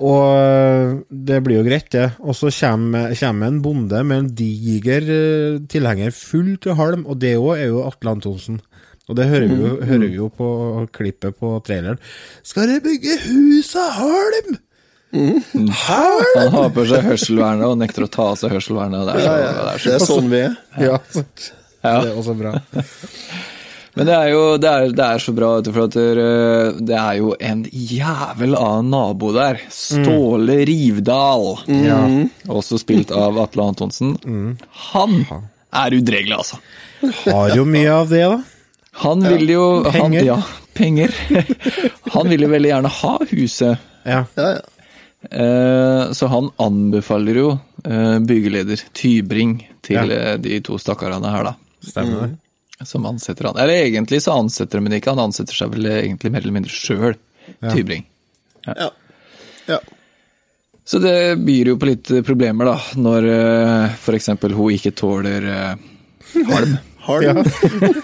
[0.00, 0.94] Og eh,
[1.28, 2.06] det blir jo greit, det.
[2.24, 7.20] Og så kommer, kommer en bonde med en diger eh, tilhenger full til halm, og
[7.20, 8.60] det òg er jo Atle Antonsen.
[9.10, 10.48] Og det hører vi, jo, hører vi jo på
[10.94, 11.98] klippet på traileren.
[12.46, 14.58] Skal dere bygge hus av halm?
[15.12, 16.26] Halm?
[16.36, 19.08] Han har på seg hørselvernet og nekter å ta av seg hørselvernet.
[19.08, 19.52] Det er så, Ja, ja.
[19.52, 20.58] det er Det er sånn vi er.
[20.78, 20.98] Ja.
[21.80, 21.94] Ja.
[22.04, 22.52] Det er også bra.
[23.98, 26.98] Men det er jo det er, det er så bra, vet du, for at det,
[27.00, 29.58] er jo en jævel av en nabo der.
[29.74, 31.48] Ståle Rivdal.
[31.74, 31.98] Ja.
[32.52, 34.14] Også spilt av Atle Antonsen.
[34.92, 36.60] Han er udregelig, altså.
[37.24, 38.40] Har jo mye av det, da.
[39.00, 40.26] Han vil jo han, Penger.
[40.26, 40.38] Ja,
[40.74, 41.14] penger.
[42.14, 43.88] Han vil jo veldig gjerne ha huset.
[44.04, 44.24] Ja.
[44.34, 44.79] Ja, ja.
[45.28, 47.48] Eh, Så han anbefaler jo
[47.84, 50.32] eh, byggeleder Tybring til Ja.
[50.32, 51.54] eh, de to stakkarene her, da.
[51.84, 52.86] Stemmer det.
[52.88, 53.58] Som ansetter han.
[53.60, 56.72] Eller egentlig så ansetter de men ikke, han ansetter seg vel egentlig mer eller mindre
[56.72, 57.14] sjøl,
[57.60, 58.04] Tybring.
[58.66, 58.90] Ja.
[59.68, 59.78] ja.
[60.84, 63.26] Så det byr jo på litt problemer, da, når
[63.92, 64.00] f.eks.
[64.04, 65.74] for eksempel hun ikke tåler eh,
[67.10, 67.24] halm.
[67.26, 67.34] Ja.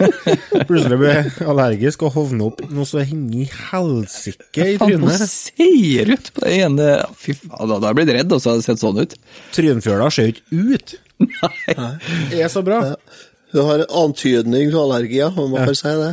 [0.69, 5.07] Plutselig ble jeg allergisk og hovna opp noe så henger i helsike i trynet.
[5.07, 8.65] Hva ser ut på det ene Fy faen, da hadde jeg blitt redd også, hadde
[8.65, 9.17] det sett sånn ut.
[9.57, 10.97] Trynfjøla ser jo ikke ut.
[11.27, 11.91] Nei.
[12.33, 12.81] Det er så bra.
[13.55, 16.13] Du har en antydning til allergier, om Man bare si det.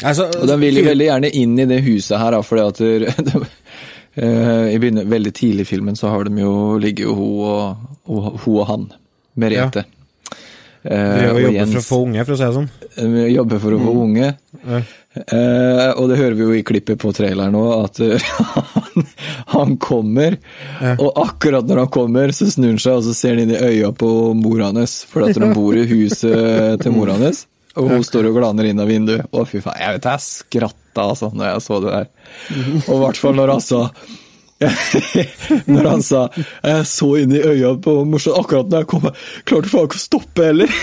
[0.00, 3.24] Altså, Og de vil jo veldig gjerne inn i det huset her, For fordi at
[3.26, 3.44] de,
[4.18, 7.84] Uh, I begynner, veldig tidlig i filmen så har de jo, ligger jo hun og,
[8.10, 8.86] og, hun og han,
[9.38, 9.84] Merete.
[9.86, 9.99] Vi
[10.82, 12.68] Eh, har og for å få unge, for å si det sånn.
[13.12, 14.32] Vi jobber for å få unge.
[14.64, 14.80] Ja.
[15.10, 18.28] Uh, og det hører vi jo i klippet på traileren nå, at uh,
[18.78, 19.08] han,
[19.56, 20.38] han kommer.
[20.94, 23.58] Og akkurat når han kommer, så snur han seg og så ser han inn i
[23.58, 25.00] øya på mora hans.
[25.10, 27.44] For at de bor i huset til mora hans.
[27.78, 29.28] Og hun står og glaner inn av vinduet.
[29.30, 29.78] Å, fy faen.
[29.78, 32.08] Jeg vet jeg skratta altså, når jeg så det der.
[32.88, 33.84] Og i hvert fall når han sa
[35.72, 39.08] Når han sa 'jeg så inn i øya på morsom akkurat når jeg kom',
[39.48, 40.68] klarte faen ikke å stoppe heller.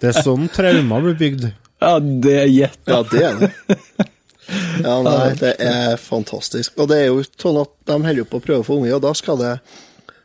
[0.00, 1.44] Det er sånn traumer blir bygd.
[1.82, 2.78] Ja, det er gjett.
[2.86, 3.50] Ja, det er det.
[4.82, 6.74] Ja, nei, det er fantastisk.
[6.78, 9.02] Og det er jo sånn at de holder på å prøve å få unge, og
[9.04, 9.54] da skal det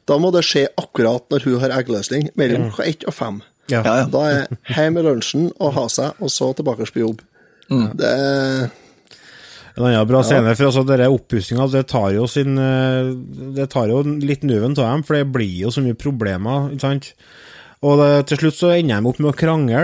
[0.07, 3.41] Da må det skje akkurat når hun har eggløsning, mellom klokka ett og fem.
[3.67, 3.81] Ja.
[3.83, 4.05] Ja, ja.
[4.07, 7.23] Da er hjem med lunsjen og ha seg, og så tilbake på jobb.
[7.67, 8.69] Det er
[9.77, 13.11] En annen bra scene, for altså, oppussinga, det tar jo sin eh,
[13.57, 16.85] Det tar jo litt nuven av dem, for det blir jo så mye problemer, ikke
[16.87, 17.11] sant?
[17.85, 19.83] Og det, til slutt så ender de opp med å krangle.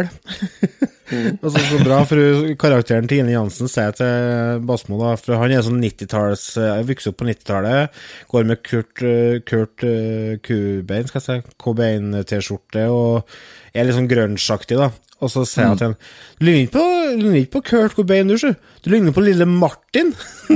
[1.43, 5.61] altså, så bra, for karakteren til Ine Jansen sier til Basmo, da, for han er
[5.65, 8.01] sånn 90-talls Jeg vokste opp på 90-tallet,
[8.33, 14.09] går med Kurt, eh, Kurt eh, Kubein, skal jeg si, Cobain-T-skjorte, og er litt sånn
[14.09, 14.89] grunge-aktig, da.
[15.21, 15.95] Og så sier jeg til ham,
[16.39, 16.85] Du ligner ikke på,
[17.19, 18.51] ligner ikke på Kurt Cobain, du, sjø.
[18.83, 20.09] Du ligner på lille Martin.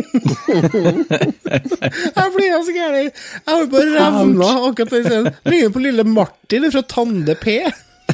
[2.17, 3.07] jeg blir så gæren.
[3.07, 3.11] Jeg
[3.47, 5.31] holder på å revne akkurat den scenen.
[5.45, 7.45] Du ligner på lille Martin fra Tande P.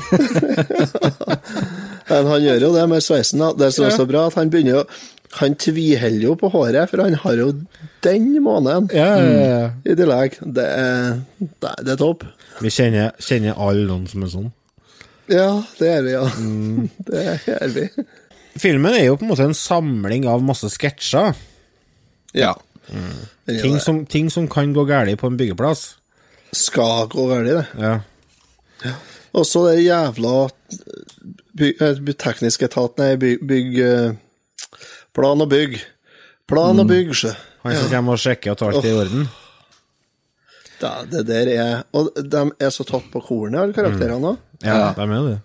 [2.10, 3.48] Men han gjør jo det med sveisen, da.
[3.58, 4.84] Det som er så bra, at han begynner jo
[5.40, 7.48] Han tviholder jo på håret, for han har jo
[8.06, 9.64] den måneden Ja, ja, ja.
[9.82, 10.36] i tillegg.
[10.46, 12.22] Det det er, det er topp.
[12.62, 14.52] Vi kjenner, kjenner alle noen som er sånn.
[15.34, 15.48] Ja,
[15.80, 16.26] det er vi, ja.
[17.10, 17.24] Det
[17.56, 17.88] er vi.
[18.62, 21.34] Filmen er jo på en måte en samling av masse sketsjer.
[22.38, 22.54] Ja.
[22.94, 25.96] Er Ting som, ting som kan gå galt på en byggeplass.
[26.54, 27.66] Skal gå galt, det.
[27.82, 28.94] Ja.
[29.34, 30.36] Og så det jævla
[31.58, 34.12] by, eh, tekniske etaten nei, bygg, bygg eh,
[35.14, 35.78] Plan og bygg.
[36.50, 37.34] Plan og bygg, sjø.
[37.64, 39.28] Han som kommer og sjekker at alt er i orden.
[40.82, 44.42] Det, det der er Og de er så tatt på kornet, alle karakterene òg.
[44.64, 45.40] Ja, de er det.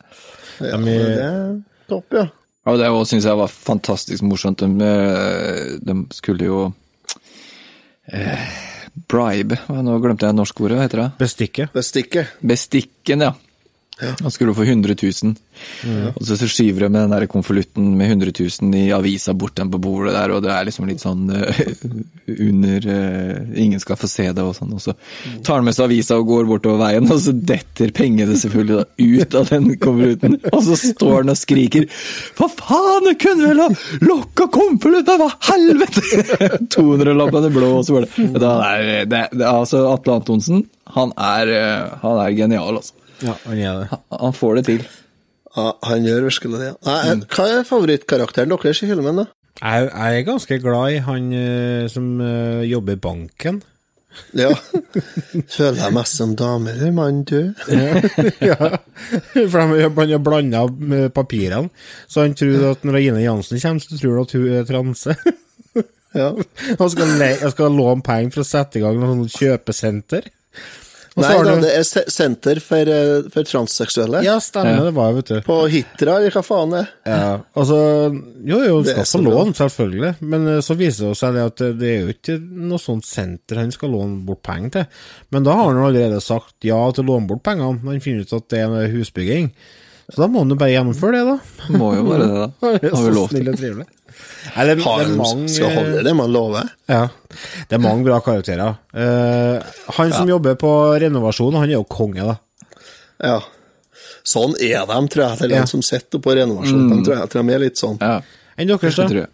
[0.60, 2.26] Ja, det er- er topp, ja.
[2.68, 4.58] Og det syns jeg var fantastisk morsomt.
[4.58, 6.72] De, eh, de skulle jo
[8.12, 8.48] eh,
[9.08, 11.10] bribe Nå glemte jeg norskordet, hva heter det?
[11.18, 11.68] Bestikke.
[11.72, 12.26] Bestikke.
[12.44, 13.32] Bestikken, ja.
[14.00, 15.34] Han skulle få 100 000.
[16.14, 18.32] Og så, så skyver de med den der konvolutten med 100
[18.62, 21.62] 000 i avisa bort den på bordet der, og det er liksom litt sånn uh,
[22.38, 24.70] under uh, Ingen skal få se det og sånn.
[24.76, 24.94] Og så
[25.42, 28.86] tar han med seg avisa og går bortover veien, og så detter pengene selvfølgelig da
[29.02, 30.38] ut av den konvolutten.
[30.52, 31.88] Og så står han og skriker
[32.38, 33.68] Hva faen, jeg kunne vel ha
[34.04, 36.24] lokka konvolutten, hva helvete!
[36.76, 41.52] 200-lappene blå, og så var det, det, er, det, det Altså, Atle Antonsen, han er,
[41.58, 42.94] eh, han er genial, altså.
[43.24, 44.00] Ja, han er det.
[44.20, 44.84] Han får det til.
[45.56, 46.70] Ja, han gjør virkelig det.
[46.86, 49.26] Nei, Hva er favorittkarakteren deres i filmen, da?
[49.58, 53.62] Jeg, jeg er ganske glad i han eh, som eh, jobber i banken.
[54.38, 54.50] Ja.
[55.50, 57.52] Føler jeg meg som dame eller mann, du?
[58.42, 58.56] ja,
[59.50, 59.74] for han
[60.14, 60.64] har blanda
[61.14, 61.70] papirene,
[62.10, 65.16] så han tror at når Ine Jansen kommer, så tror han at hun er transe.
[66.16, 66.32] Ja.
[66.80, 70.30] Han skal, le, han skal låne penger for å sette i gang noe kjøpesenter.
[71.18, 74.20] Og Nei har da, du- det er senter for, eh, for transseksuelle.
[74.22, 75.40] Ja, stemmer, det var vet du.
[75.42, 76.90] På Hitra, eller hva faen det er.
[77.10, 77.78] Ja, altså
[78.46, 81.78] Jo, jo, han skal få lån, selvfølgelig, men eh, så viser det seg at det-
[81.80, 82.38] det er jo ikke
[82.70, 84.86] noe sånt senter han skal låne bort penger til.
[85.32, 88.00] Men da har han jo allerede sagt ja til å låne bort pengene, når han
[88.00, 89.50] finner ut at det er en husbygging.
[90.08, 91.76] Så da må han jo bare gjennomføre det, da.
[91.76, 92.48] Må jo bare det, da.
[92.96, 93.84] Har vi lov til.
[94.54, 96.70] Nei, det, Har det mange skal holde det man lover.
[96.88, 97.04] Ja,
[97.68, 98.78] det er mange bra karakterer.
[98.96, 99.62] Uh,
[99.98, 102.36] han som jobber på renovasjon, han er jo konge, da.
[103.18, 103.38] Ja.
[104.28, 105.62] Sånn er de, tror jeg, til Ja.
[105.62, 106.86] de som sitter på renovasjon.
[106.86, 106.90] Mm.
[106.92, 107.98] De tror jeg, tror de er litt sånn.
[108.00, 108.20] Ja,
[108.58, 109.26] Enn deres, det da?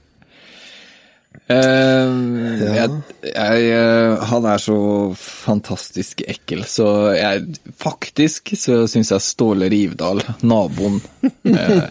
[1.48, 1.56] Jeg.
[1.56, 2.90] Eh, jeg,
[3.28, 4.76] jeg, eh, han er så
[5.18, 11.84] fantastisk ekkel, så jeg Faktisk så syns jeg Ståle Rivdal, naboen uh,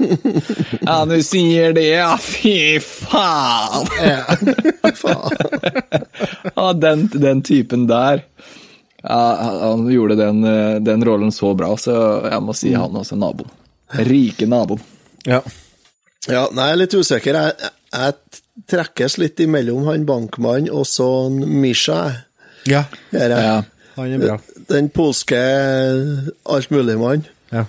[0.82, 3.86] Ja, du sier det, ja, fy faen!
[4.01, 4.24] ja,
[4.97, 8.24] faen den, den typen der.
[9.04, 9.20] Ja,
[9.68, 10.41] han- gjorde den,
[10.84, 11.95] den rollen så bra, så
[12.30, 13.51] jeg må si han også naboen.
[14.08, 14.82] Rike naboen.
[15.28, 15.41] Ja.
[16.28, 17.38] Ja, nei, jeg er litt usikker.
[17.38, 22.12] Jeg, jeg trekkes litt imellom han bankmannen og så Misha.
[22.70, 22.84] ja.
[23.12, 23.64] Her er- Ja.
[23.95, 24.39] Han er bra.
[24.70, 25.38] Den polske
[26.49, 27.26] altmuligmannen.
[27.51, 27.66] Ja.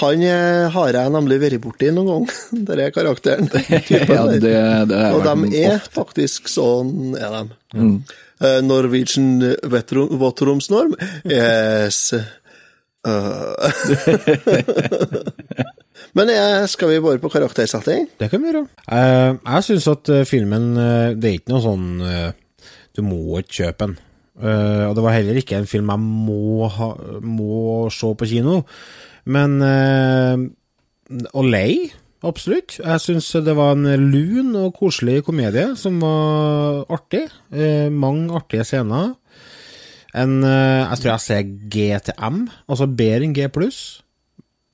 [0.00, 2.26] Han eh, har jeg nemlig vært borti noen gang,
[2.68, 3.48] der er karakteren.
[3.90, 5.90] Ja, det, det er Og de er ofte.
[5.96, 7.56] faktisk sånn, er de.
[7.76, 7.96] Mm.
[8.42, 9.56] Uh, Norwegian
[10.20, 10.92] våtromsnorm?
[11.24, 12.12] Yes.
[13.06, 13.52] Uh.
[16.18, 18.08] Men eh, skal vi bare på karaktersetting?
[18.20, 18.66] Det kan vi gjøre.
[18.92, 23.38] Eh, jeg syns at eh, filmen eh, Det er ikke noe sånn eh, Du må
[23.40, 23.94] ikke kjøpe den.
[24.42, 26.90] Eh, og det var heller ikke en film jeg må, ha,
[27.24, 28.62] må se på kino.
[29.24, 29.56] Men
[31.32, 31.88] Og lei,
[32.26, 32.76] absolutt.
[32.82, 37.24] Jeg syns det var en lun og koselig komedie som var artig.
[37.92, 39.12] Mange artige scener.
[40.12, 44.02] En, jeg tror jeg ser GTM, altså bedre enn G pluss.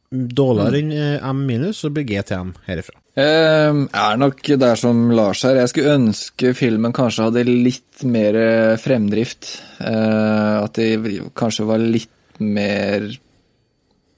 [0.09, 2.97] Dårligere enn eh, M minus, så blir GTM herifra.
[3.19, 5.59] Eh, er nok der som Lars her.
[5.61, 9.51] Jeg skulle ønske filmen kanskje hadde litt mer eh, fremdrift.
[9.83, 13.09] Eh, at det kanskje var litt mer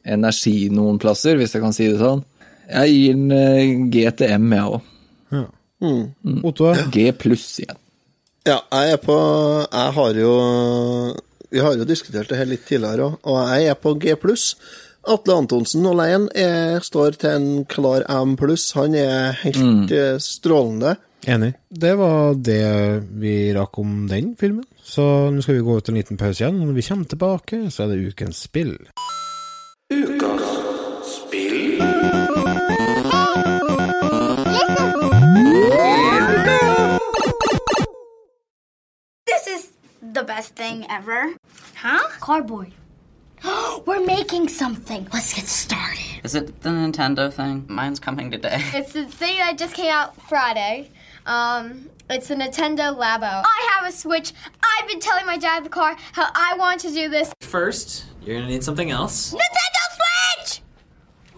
[0.04, 2.22] energi noen plasser, hvis jeg kan si det sånn.
[2.70, 4.92] Jeg gir den GTM, G jeg òg.
[5.34, 5.46] Ja.
[5.80, 6.42] Mm.
[6.46, 6.70] Otto?
[6.92, 7.78] G pluss igjen.
[8.46, 10.30] Ja, jeg er på Jeg har jo
[11.52, 14.52] Vi har jo diskutert det her litt tidligere òg, og jeg er på G pluss.
[15.10, 18.68] Atle Antonsen alene er, står til en klar M pluss.
[18.78, 19.84] Han er helt Mm.
[19.92, 20.96] eh, strålende.
[21.26, 21.52] Enig.
[21.70, 24.64] Det var det vi rakk om den filmen.
[24.82, 26.60] Så nå skal vi gå ut en liten pause igjen.
[26.64, 28.76] Når vi kommer tilbake, så er det ukens spill.
[39.26, 41.34] This is the best thing ever.
[41.76, 42.00] Huh?
[42.20, 42.72] Cardboard.
[43.86, 45.08] We're making something.
[45.12, 46.20] Let's get started.
[46.24, 47.64] Is it the Nintendo thing?
[47.68, 48.60] Mine's coming today.
[48.74, 50.90] It's the thing that just came out Friday.
[51.26, 53.42] Um, it's the Nintendo Labo.
[53.44, 54.32] I have a Switch.
[54.62, 57.32] I've been telling my dad in the car how I want to do this.
[57.40, 59.32] First, you're gonna need something else.
[59.32, 60.62] Nintendo Switch!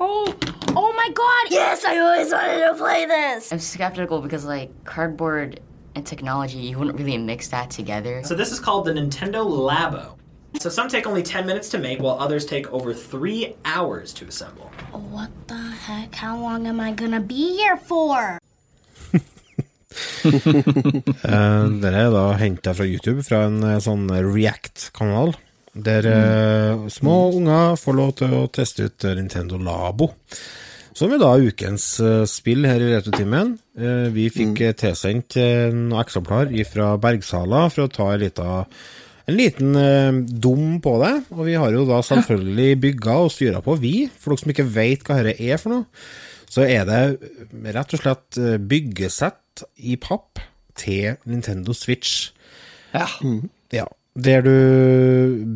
[0.00, 0.34] Oh,
[0.68, 1.52] oh my god!
[1.52, 3.52] Yes, I always wanted to play this.
[3.52, 5.60] I'm skeptical because, like, cardboard
[5.94, 8.22] and technology, you wouldn't really mix that together.
[8.24, 10.16] So this is called the Nintendo Labo.
[10.60, 14.26] So some take only 10 minutes to make, while others take over three hours to
[14.26, 14.70] assemble.
[14.92, 16.14] What the heck?
[16.14, 18.38] How long am I gonna be here for?
[21.82, 25.34] Dette er da henta fra YouTube, fra en eh, sånn React-kanal.
[25.72, 30.12] Der eh, små unger får lov til å teste ut Nintendo Labo.
[30.92, 31.86] Som er da ukens
[32.28, 33.54] spill her i Retrotimen.
[33.78, 34.80] Eh, vi fikk mm.
[34.82, 35.38] tilsendt
[35.72, 38.66] noen eksemplar fra Bergsala for å ta ei liten,
[39.28, 41.14] en liten uh, dum på det.
[41.36, 43.94] Og vi har jo da selvfølgelig bygga og styra på, vi.
[44.18, 45.88] For dere som ikke veit hva dette er for noe,
[46.52, 47.02] så er det
[47.72, 50.42] rett og slett eh, byggesett i papp
[50.76, 52.32] til Nintendo Switch.
[52.92, 53.06] Ja.
[53.72, 54.56] Ja, der du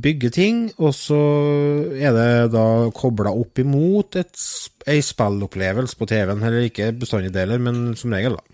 [0.00, 1.18] bygger ting, og så
[1.92, 2.64] er det da
[2.96, 4.40] kobla opp imot et,
[4.88, 6.40] ei spillopplevelse på TV-en.
[6.40, 8.46] Eller ikke bestandig deler, men som regel, da.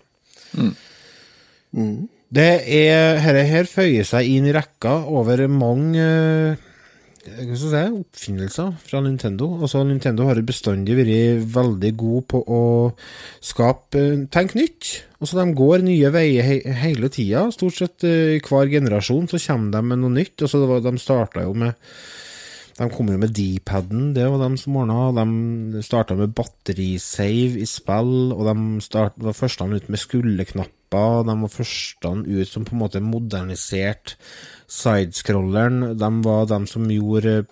[2.33, 9.03] Det er Dette her føyer seg inn i rekka over mange eh, si, oppfinnelser fra
[9.05, 9.51] Nintendo.
[9.59, 12.63] Altså, Nintendo har bestandig vært veldig god på å
[13.37, 14.95] skape eh, Tenk nytt.
[15.19, 17.45] Altså, de går nye veier he hele tida.
[17.53, 20.39] Stort sett eh, i hver generasjon så kommer de med noe nytt.
[20.41, 21.77] Altså, var, de starta jo med
[22.73, 25.11] de kom jo med D-paden, det var de som ordna.
[25.13, 30.01] De starta med batterisave i spill, og de start, var først ut med
[30.93, 31.25] skulderknapper.
[31.25, 34.15] De var førstene ut som på en måte moderniserte
[34.67, 35.97] sidescrolleren.
[35.97, 37.45] De var de som gjorde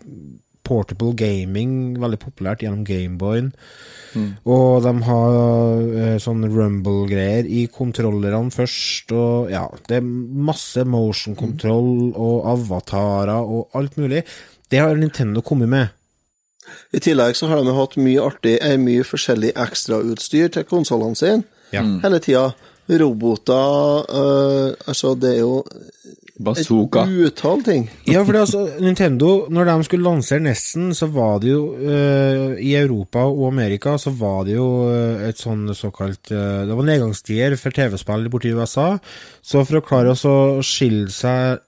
[0.64, 3.52] portable gaming veldig populært gjennom Gameboyen.
[4.46, 11.36] Og de har eh, sånn rumble-greier i kontrollerne først, og ja, det er masse motion
[11.40, 14.26] control og avatarer og alt mulig.
[14.72, 15.88] Det har Nintendo kommet med.
[16.94, 21.44] I tillegg så har de hatt mye artig, eh, mye forskjellig ekstrautstyr til konsollene sine
[21.72, 21.82] Ja.
[22.04, 22.54] hele tida.
[23.00, 25.64] Roboter øh, Altså, det er jo
[26.42, 27.04] Bazooka.
[27.06, 27.88] et utall ting.
[28.08, 32.58] Ja, for det, altså, Nintendo, når de skulle lansere Nesten, så var det jo eh,
[32.66, 36.88] I Europa og Amerika så var det jo eh, et sånn såkalt eh, Det var
[36.88, 38.96] nedgangstider for TV-spill borti USA.
[39.42, 41.62] Så for å klare å skille seg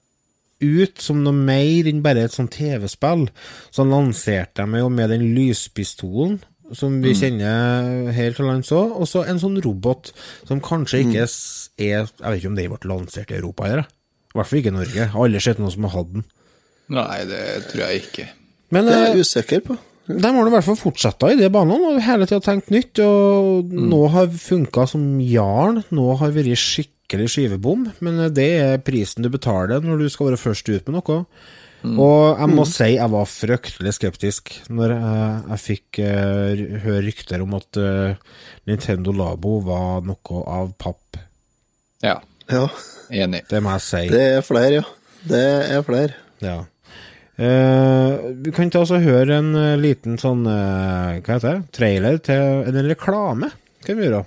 [0.64, 3.28] ut som noe mer enn bare et sånt TV-spill,
[3.74, 6.40] så lanserte de jo med den lyspistolen
[6.72, 10.12] som vi kjenner her til lands òg, og så en sånn robot
[10.48, 13.88] som kanskje ikke s- er Jeg vet ikke om det ble lansert i Europa, eller?
[14.34, 14.96] I hvert fall ikke i Norge.
[14.96, 16.24] Jeg har aldri sett noen som har hatt den.
[16.90, 17.42] Nei, det
[17.72, 18.28] tror jeg ikke.
[18.72, 19.78] Men Det er eh, jeg usikker på.
[20.08, 23.00] de har i hvert fall fortsatt i det banen og hele tida tenkt nytt.
[23.00, 25.84] Og nå har funka som jarn.
[25.92, 27.92] Nå har vært skikkelig skivebom.
[28.02, 31.26] Men eh, det er prisen du betaler når du skal være først ut med noe.
[31.84, 37.44] Og jeg må si jeg var fryktelig skeptisk når jeg, jeg fikk uh, høre rykter
[37.44, 38.38] om at uh,
[38.70, 41.20] Nintendo Labo var noe av papp.
[42.04, 42.22] Ja,
[42.52, 42.68] Ja.
[43.12, 43.44] enig.
[43.50, 44.04] Det må jeg si.
[44.12, 44.86] Det er flere, ja.
[45.28, 45.44] Det
[45.76, 46.16] er flere.
[46.44, 46.58] Ja.
[47.34, 51.72] Uh, vi kan ta oss og høre en liten sånn Hva heter det?
[51.76, 53.52] Trailer til en reklame.
[53.84, 54.24] Kan vi gjøre?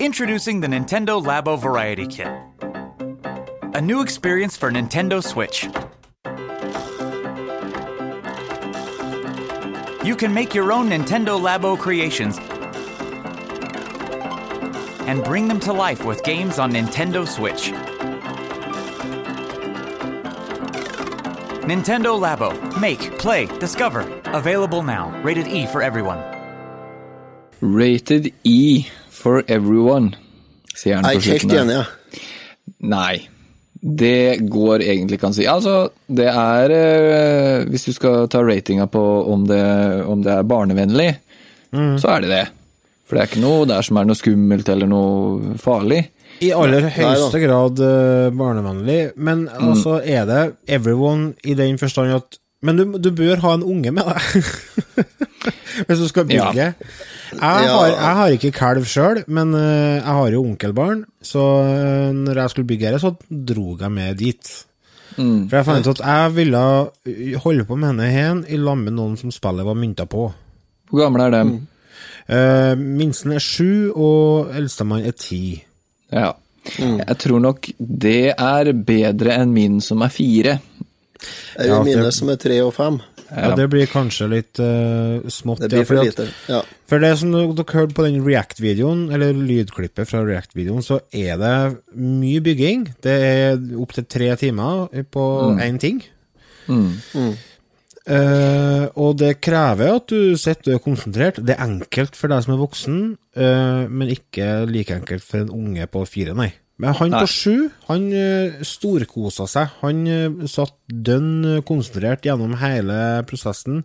[0.00, 2.79] Introducing the Nintendo Labo Variety Kit.
[3.80, 5.64] A new experience for Nintendo Switch.
[10.04, 12.36] You can make your own Nintendo Labo creations
[15.08, 17.72] and bring them to life with games on Nintendo Switch.
[21.64, 22.52] Nintendo Labo.
[22.78, 24.02] Make, play, discover.
[24.26, 25.08] Available now.
[25.22, 26.20] Rated E for everyone.
[27.62, 30.16] Rated E for everyone,
[30.74, 31.60] sier han Jeg på er helt slutten.
[31.60, 31.84] enig, ja.
[32.80, 33.28] Nei.
[33.80, 35.46] Det går egentlig ikke an å si.
[35.48, 35.74] Altså,
[36.06, 39.64] det er eh, Hvis du skal ta ratinga på om det,
[40.04, 41.10] om det er barnevennlig,
[41.72, 42.46] så er det det.
[43.06, 46.04] For det er ikke noe der som er noe skummelt eller noe farlig.
[46.40, 52.14] I aller Nei høyeste grad eh, barnevennlig, men altså er det everyone i den forstand
[52.16, 54.44] at Men du, du bør ha en unge med deg
[55.88, 56.66] hvis du skal bygge.
[56.68, 56.72] Ja.
[57.30, 62.10] Jeg, har, jeg har ikke kalv sjøl, men eh, jeg har jo onkelbarn, så eh,
[62.16, 64.50] når jeg skulle bygge her, så dro jeg med dit.
[65.20, 66.60] For jeg fant ut at jeg ville
[67.42, 70.28] holde på med henne hen i lag med noen som spillet var mynta på.
[70.90, 71.50] Hvor gamle er dem?
[72.30, 75.58] Uh, minsten er sju, og eldstemann er ti.
[76.14, 76.30] Ja.
[76.78, 80.56] Jeg tror nok det er bedre enn min som er fire.
[81.20, 83.00] Det er jo Ja, mine det- som er tre og fem.
[83.30, 85.60] Ja, det blir kanskje litt uh, smått.
[85.62, 86.26] Det blir ja, for lite.
[86.50, 86.62] Ja.
[86.90, 91.54] For det som dere hørte på den React-videoen, eller lydklippet fra React-videoen, så er det
[91.94, 92.88] mye bygging.
[93.02, 95.60] Det er opptil tre timer på Mm.
[95.68, 96.02] én ting.
[96.66, 97.36] Mm.
[98.10, 101.40] Eh, og det krever at du sitter og er konsentrert.
[101.44, 102.98] Det er enkelt for deg som er voksen,
[103.36, 106.50] uh, men ikke like enkelt for en unge på fire, nei.
[106.80, 107.20] Men han Nei.
[107.20, 107.54] på sju,
[107.90, 109.76] han uh, storkosa seg.
[109.82, 112.96] Han eh, satt dønn eh, konsentrert gjennom hele
[113.28, 113.82] prosessen.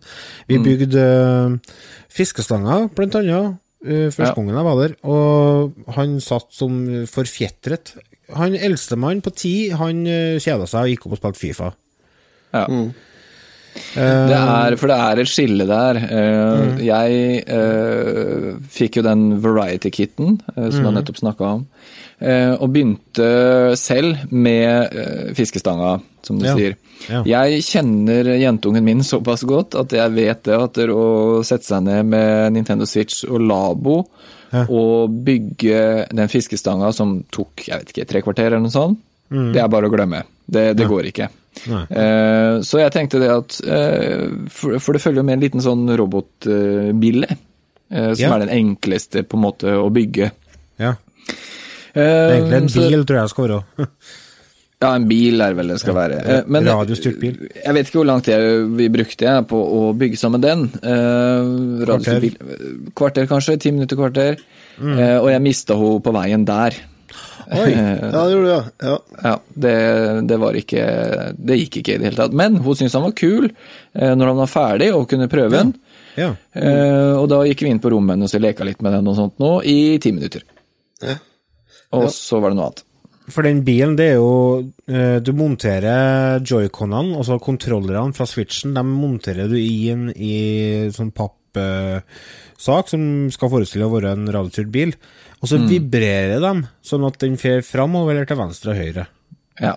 [0.48, 0.64] Vi Mm.
[0.64, 1.56] bygde mm.
[2.08, 7.92] fiskestanger, blant annet, første gangen jeg var der, og han satt som forfjetret.
[8.34, 10.00] Han eldstemann på ti, han
[10.42, 11.68] kjeda seg og gikk opp og spilte Fifa.
[12.56, 12.64] Ja.
[12.64, 12.88] Eh,
[13.94, 15.96] Det er, for det er et skille der.
[15.96, 20.98] Eh, Jeg eh, fikk jo den Variety-kitten eh, som jeg Mm.
[20.98, 21.66] nettopp snakka om,
[22.20, 26.54] eh, og begynte selv med eh, fiskestanga, som du Ja.
[26.56, 26.76] sier.
[27.08, 27.22] Ja.
[27.24, 31.82] Jeg kjenner jentungen min såpass godt at jeg vet det at det å sette seg
[31.84, 34.06] ned med Nintendo Switch og Labo
[34.52, 34.64] Ja.
[34.70, 38.98] og bygge den fiskestanga som tok jeg vet ikke, tre kvarter eller noe sånt,
[39.30, 39.52] Mm.
[39.52, 40.22] det er bare å glemme.
[40.48, 41.28] Det, det går ikke.
[41.64, 45.60] Eh, Så jeg tenkte det at eh, For for det følger jo med en liten
[45.64, 47.30] sånn robotbille,
[47.90, 48.34] eh, som Ja.
[48.36, 50.30] er den enkleste på en måte å bygge.
[50.78, 50.94] Ja.
[51.94, 53.64] Eh, Egentlig en så- bil, tror jeg skal være.
[54.82, 56.16] Ja, en bil er vel det skal være.
[56.28, 57.48] Eh, Men Radiostyrt bil.
[57.64, 60.66] jeg vet ikke hvor lang tid vi brukte jeg på å bygge sammen den.
[60.84, 62.36] Eh, bil-
[62.94, 64.36] Kvarter kanskje, ti minutter kvarter.
[64.78, 64.98] Mm.
[64.98, 66.76] Eh, og jeg mista henne på veien der.
[67.54, 68.62] Oi, ja, det gjorde du, ja.
[68.82, 68.94] ja.
[69.22, 69.34] Ja,
[69.66, 69.74] det,
[70.26, 70.86] det var ikke
[71.38, 72.34] Det gikk ikke i det hele tatt.
[72.34, 75.70] Men hun syntes han var kul eh, når han var ferdig og kunne prøve den.
[76.18, 76.32] Ja.
[76.56, 79.16] Eh, og da gikk vi inn på rommet hennes og leka litt med den og
[79.18, 80.42] sånt nå, i ti minutter.
[81.04, 81.18] Ja.
[81.94, 82.12] Og Ja.
[82.12, 82.82] så var det noe annet.
[83.30, 84.32] For den bilen, det er jo
[84.86, 92.90] eh, Du monterer joyconene, altså kontrollerne fra switchen, de monterer du inn i sånn pappsak
[92.92, 93.02] som
[93.34, 94.94] skal forestille å være en radiostyrt bil.
[95.42, 95.66] Og så Mm.
[95.68, 99.06] vibrerer de, sånn at den fer framover eller til venstre og høyre.
[99.60, 99.74] Ja.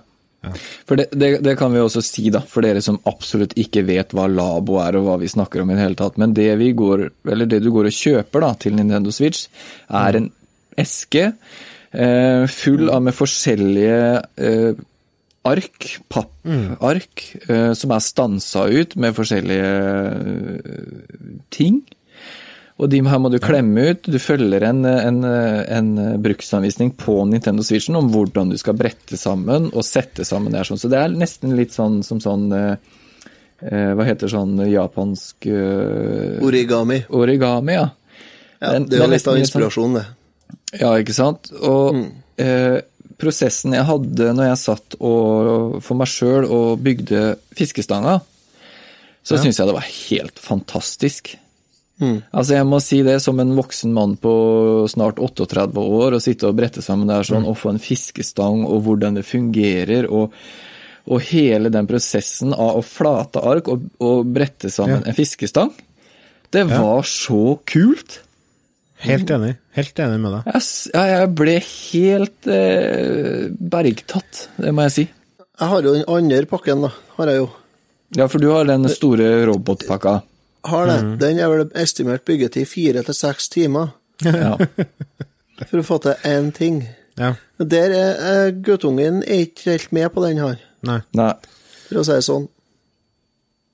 [0.87, 4.13] For det, det, det kan vi også si, da, for dere som absolutt ikke vet
[4.15, 6.15] hva Labo er og hva vi snakker om i det hele tatt.
[6.17, 9.49] Men det, vi går, eller det du går og kjøper da, til Nintendo Switch,
[9.91, 10.29] er en
[10.79, 11.25] eske
[11.91, 13.99] eh, full av med forskjellige
[14.39, 14.79] eh,
[15.49, 19.73] ark, pappark, eh, som er stansa ut med forskjellige
[20.23, 21.81] eh, ting.
[22.79, 24.05] Og de her må du klemme ut.
[24.07, 25.89] Du følger en, en, en
[26.23, 30.69] bruksanvisning på Nintendo Switchen om hvordan du skal brette sammen og sette sammen det her
[30.69, 30.79] sånn.
[30.79, 32.77] Så det er nesten litt sånn som sånn eh,
[33.67, 37.01] eh, Hva heter sånn japansk eh, Origami.
[37.11, 37.89] Origami, ja.
[38.63, 40.79] Ja, det er jo litt av sånn- inspirasjonen, det.
[40.79, 41.51] ja, ikke sant?
[41.59, 41.99] Og
[42.39, 42.79] eh,
[43.19, 48.21] prosessen jeg hadde når jeg satt og, for meg sjøl og bygde fiskestanga,
[49.23, 49.43] så Ja.
[49.43, 51.35] syns jeg det var helt fantastisk.
[51.99, 52.21] Mm.
[52.31, 54.31] Altså Jeg må si det som en voksen mann på
[54.87, 57.49] snart 38 år, å sitte og brette sammen der sånn, mm.
[57.51, 60.33] og få en fiskestang, og hvordan det fungerer, og
[61.09, 65.07] Og hele den prosessen av å flate ark og, og brette sammen Ja.
[65.09, 65.71] en fiskestang,
[66.51, 66.81] det Ja.
[66.83, 68.19] var så kult.
[68.99, 69.55] Helt enig.
[69.73, 70.53] Helt enig med deg.
[70.53, 75.07] Jeg, jeg ble helt eh, bergtatt, det må jeg si.
[75.59, 76.91] Jeg har jo den andre pakken, da.
[77.17, 77.49] Har jeg jo.
[78.19, 80.21] Ja, for du har den store robotpakka.
[80.67, 80.97] Har det.
[81.03, 81.11] Mm.
[81.21, 83.93] Den er vel estimert byggetid fire til seks timer.
[84.25, 84.55] Ja.
[85.69, 86.81] For å få til én ting.
[87.19, 87.33] Ja.
[87.59, 91.01] Der er eh, guttungen er ikke helt med på den her, Nei.
[91.19, 91.33] Nei.
[91.89, 92.45] for å si det sånn.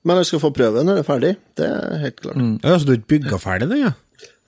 [0.06, 1.30] Men jeg skal få prøve når det er ferdig.
[1.58, 2.40] Det er helt klart.
[2.42, 2.56] Mm.
[2.64, 3.92] Ja, så du har ikke bygga ferdig den, ja?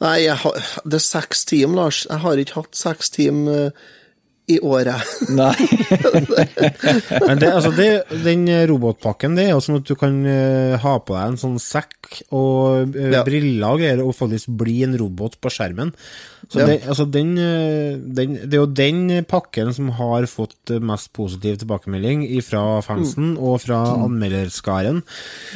[0.03, 2.01] Nei, jeg har, det er seks timer, Lars.
[2.07, 3.71] Jeg har ikke hatt seks timer
[4.49, 5.05] i året.
[5.39, 5.55] Nei.
[7.29, 7.89] Men det, altså det,
[8.25, 11.59] den robotpakken, det er jo sånn at du kan eh, ha på deg en sånn
[11.63, 11.95] sekk
[12.33, 13.23] og eh, Ja.
[13.27, 15.93] briller og greier, og faktisk bli en robot på skjermen.
[16.49, 16.67] Så Ja.
[16.71, 21.59] det, altså den, eh, den, det er jo den pakken som har fått mest positiv
[21.61, 25.03] tilbakemelding fra fansen og fra anmelderskaren.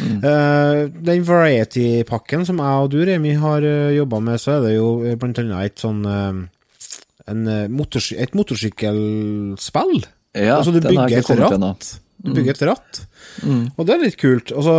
[0.03, 4.75] Eh, den Variety-pakken som jeg og du, Remi, har uh, jobba med, så er det
[4.77, 4.89] jo
[5.21, 6.43] blant annet et sånn eh,
[7.31, 10.05] en, motors et motorsykkelspill.
[10.33, 11.73] Ja, altså, du den har bygger jeg ikke et kommet ennå.
[11.75, 11.91] ratt.
[12.23, 13.01] Du bygger et ratt.
[13.77, 14.53] Og det er litt kult.
[14.55, 14.77] Og så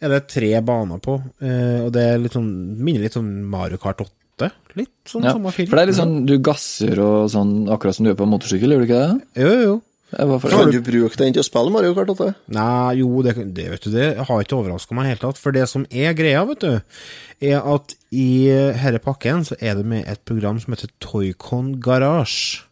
[0.00, 3.80] er det tre baner på, eh, og det er litt sånn, minner litt om Mario
[3.82, 4.52] Kart 8.
[4.78, 5.66] Litt sånn Ja, samme film.
[5.66, 8.70] for det er litt sånn du gasser og sånn, akkurat som du gjør på motorsykkel,
[8.70, 9.42] gjør du ikke det?
[9.42, 9.76] Jo, jo, jo.
[10.08, 10.48] For...
[10.48, 12.30] Kan du bruke den til å spille Mario Kart 8?
[12.54, 15.42] Nei, jo, det, det vet du, det har ikke overraska meg i det hele tatt.
[15.42, 17.02] For det som er greia, vet du,
[17.50, 22.64] er at i denne pakken så er det med et program som heter Toycon Garage.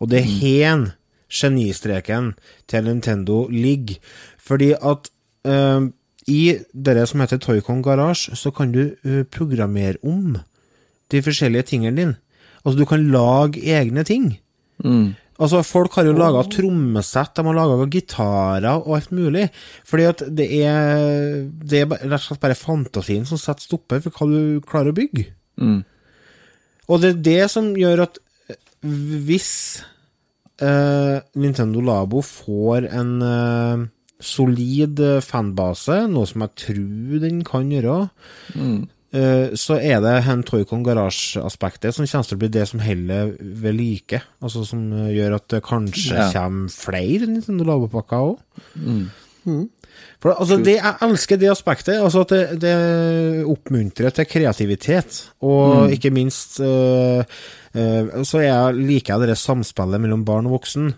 [0.00, 0.88] Og det er hen
[1.30, 2.34] genistreken
[2.68, 4.00] til Nintendo ligger.
[4.38, 5.10] Fordi at
[5.46, 5.86] uh,
[6.26, 10.36] i det som heter Toycon Garage, så kan du uh, programmere om
[11.10, 12.16] de forskjellige tingene dine.
[12.64, 14.38] Altså, du kan lage egne ting.
[15.40, 19.46] Altså, Folk har jo laga trommesett, de har laga gitarer og alt mulig.
[19.88, 24.12] Fordi at det er Det er rett og slett bare fantasien som setter stopper for
[24.12, 25.30] hva du klarer å bygge.
[25.60, 25.80] Mm.
[26.90, 28.20] Og det er det som gjør at
[28.50, 28.58] eh,
[29.28, 29.50] hvis
[30.60, 33.84] eh, Nintendo Labo får en eh,
[34.20, 38.00] solid eh, fanbase, noe som jeg tror den kan gjøre,
[38.56, 38.80] eh,
[39.58, 43.74] så er det hen Toycon Garage-aspektet som kommer til å bli det som heller ved
[43.74, 44.20] like.
[44.40, 46.28] Altså som eh, gjør at det kanskje Ja.
[46.32, 48.38] kommer flere Nintendo Labo-pakker òg.
[50.20, 51.96] For altså, det, Jeg elsker det aspektet.
[51.98, 55.30] altså At det, det oppmuntrer til kreativitet.
[55.40, 55.92] Og Mm.
[55.96, 57.24] ikke minst uh,
[57.74, 60.92] uh, så er jeg, liker jeg det samspillet mellom barn og voksen.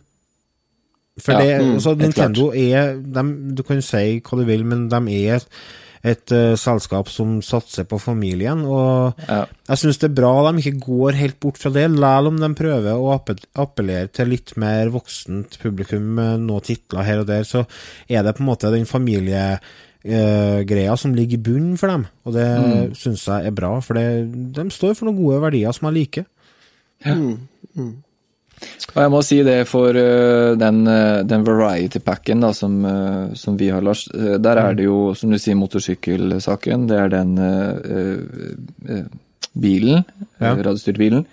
[1.20, 4.88] For Ja, det, mm, altså, Nintendo er de, Du kan si hva du vil, men
[4.88, 5.44] de er
[6.04, 8.64] et, øh, selskap som satser på familien.
[8.66, 9.44] Og Ja.
[9.68, 12.54] jeg syns det er bra de ikke går helt bort fra det, selv om de
[12.54, 13.20] prøver å
[13.54, 17.64] appellere til litt mer voksent publikum med noen titler her og der, så
[18.10, 22.58] er det på en måte den familiegreia som ligger i bunnen for dem, og det
[22.58, 22.94] Mm.
[22.94, 26.24] syns jeg er bra, for det, de står for noen gode verdier som jeg liker.
[28.94, 33.56] Og jeg må si det for øh, den, øh, den variety-packen da, som, øh, som
[33.58, 34.04] vi har, Lars.
[34.12, 36.88] Der er det jo, som du sier, motorsykkelsaken.
[36.90, 39.04] Det er den uh,
[39.60, 40.04] bilen,
[40.40, 40.54] Ja.
[40.54, 41.26] radiostyrt bilen.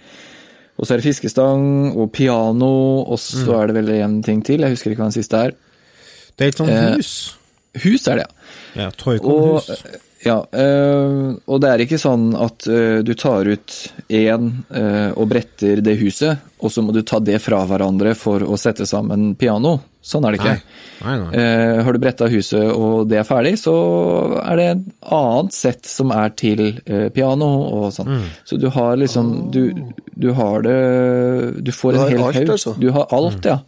[0.80, 3.60] Og så er det fiskestang og piano, og så Mm.
[3.62, 4.60] er det vel en ting til.
[4.62, 5.52] Jeg husker ikke hva den siste er.
[6.40, 7.38] Det er et sånt Eh, hus.
[7.84, 8.26] Hus er det,
[8.76, 8.82] ja.
[8.84, 9.70] Ja, Toycon-hus.
[10.26, 13.76] Ja, øh, og det er ikke sånn at øh, du tar ut
[14.12, 18.44] én øh, og bretter det huset, og så må du ta det fra hverandre for
[18.44, 19.78] å sette sammen piano.
[20.04, 20.58] Sånn er det ikke.
[21.06, 21.40] Nei, nei.
[21.40, 23.74] Eh, har du bretta huset og det er ferdig, så
[24.42, 27.50] er det et annet sett som er til eh, piano
[27.80, 28.12] og sånn.
[28.16, 28.30] Mm.
[28.48, 29.62] Så du har liksom du,
[30.16, 30.80] du har det
[31.64, 32.56] Du får Du en hel haug.
[32.56, 32.76] altså?
[32.80, 33.60] Du har alt, ja.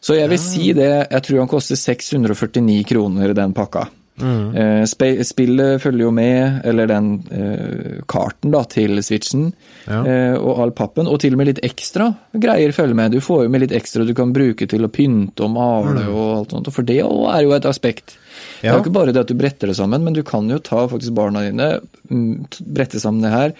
[0.00, 3.86] Så jeg vil si det, jeg tror han koster 649 kroner, den pakka.
[4.20, 4.56] Mm.
[4.56, 9.52] Eh, spe- Spillet følger jo med, eller den uh, karten da, til Switchen,
[9.86, 10.00] Ja.
[10.04, 13.12] uh, og all pappen, og til og med litt ekstra greier følger med.
[13.12, 16.24] Du får jo med litt ekstra du kan bruke til å pynte og male og
[16.38, 18.16] alt sånt, for det er jo et aspekt.
[18.60, 20.58] Det er jo ikke bare det at du bretter det sammen, men du kan jo
[20.58, 22.46] ta faktisk barna dine, mm,
[22.76, 23.54] brette sammen det her,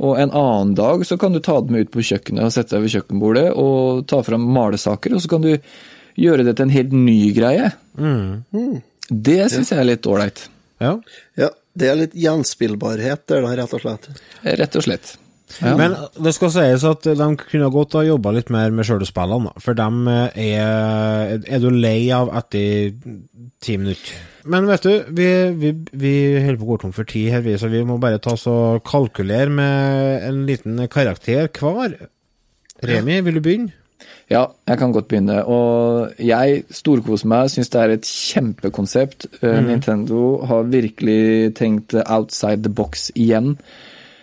[0.00, 2.82] og en annen dag så kan du ta dem ut på kjøkkenet og sette deg
[2.86, 5.56] ved kjøkkenbordet og ta fram malesaker, og så kan du
[6.20, 7.70] gjøre det til en helt ny greie.
[9.10, 10.46] Det syns jeg er litt ålreit.
[10.80, 10.94] Ja.
[11.38, 14.08] Ja, det er litt gjenspillbarhet der, da, rett og slett.
[14.46, 15.16] Rett og slett.
[15.58, 15.74] Ja.
[15.74, 19.50] Men det skal sies at de kunne godt ha jobba litt mer med sjøle spillene.
[19.58, 22.94] For dem er Er du lei av etter
[23.60, 24.20] ti minutter?
[24.50, 25.26] Men vet du, vi,
[25.58, 28.32] vi, vi holder på å gå tom for tid her, så vi må bare ta
[28.38, 31.98] oss og kalkulere med en liten karakter hver.
[32.86, 33.74] Remi, vil du begynne?
[34.30, 35.40] Ja, jeg kan godt begynne.
[35.44, 39.26] Og jeg storkoser meg, syns det er et kjempekonsept.
[39.42, 39.66] Eh, Mhm.
[39.66, 43.56] Nintendo har virkelig tenkt outside the box igjen.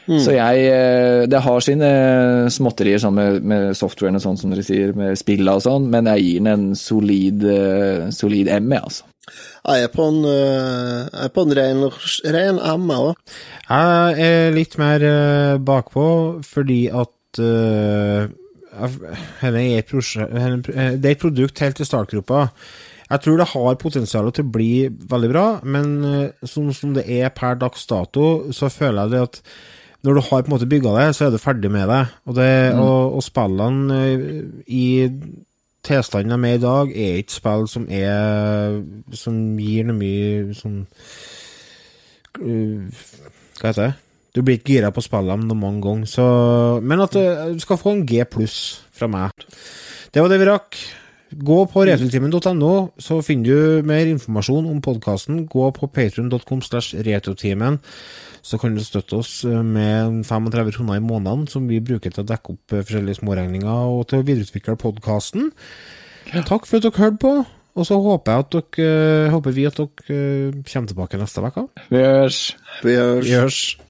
[0.07, 0.19] Mm.
[0.23, 1.89] Så jeg eh, Det har sine
[2.49, 6.05] småtterier sånn med, med softwaren og sånn som dere sier, med spilla og sånn, men
[6.05, 9.03] jeg gir den en solid, eh, solid M, jeg, altså.
[9.67, 11.81] Jeg er på en, jeg er på en ren,
[12.38, 13.15] ren M, jeg òg.
[13.67, 16.05] Jeg er litt mer eh, bakpå
[16.47, 18.29] fordi at uh,
[18.78, 22.47] Dette er et eh, det er et produkt helt til startgropa.
[23.07, 27.05] Jeg tror det har potensial til å bli veldig bra, men eh, sånn som det
[27.07, 29.41] er per dags dato, så føler jeg det at
[30.05, 32.03] når du har på en måte bygga det, så er du ferdig med det.
[32.28, 32.80] Og, det, Mm.
[32.84, 34.25] og, og spillene eh,
[34.67, 34.86] i
[35.88, 38.82] tilstanden de er i dag, er ikke spill som er
[39.15, 40.82] Som gir noe mye sånn
[42.38, 43.93] Hva heter det?
[44.38, 46.25] Du blir ikke gira på spillene mange ganger, så
[46.83, 49.33] Men at uh, du skal få en G pluss fra meg.
[50.13, 50.77] Det var det vi rakk.
[51.27, 55.41] Gå på retrotimen.no, så finner du mer informasjon om podkasten.
[55.49, 57.81] Gå på patreon.com slash retrotimen,
[58.45, 62.23] så kan du støtte oss uh, med 35 kroner i måneden, som vi bruker til
[62.23, 65.49] å dekke opp uh, forskjellige småregninger og til å videreutvikle podkasten.
[66.45, 67.33] Takk for at dere hørte på,
[67.77, 71.67] og så håper, jeg at dere, håper vi at dere kommer tilbake neste uke.
[71.89, 72.41] Vi gjørs.
[72.85, 72.97] Vi
[73.33, 73.61] gjørs.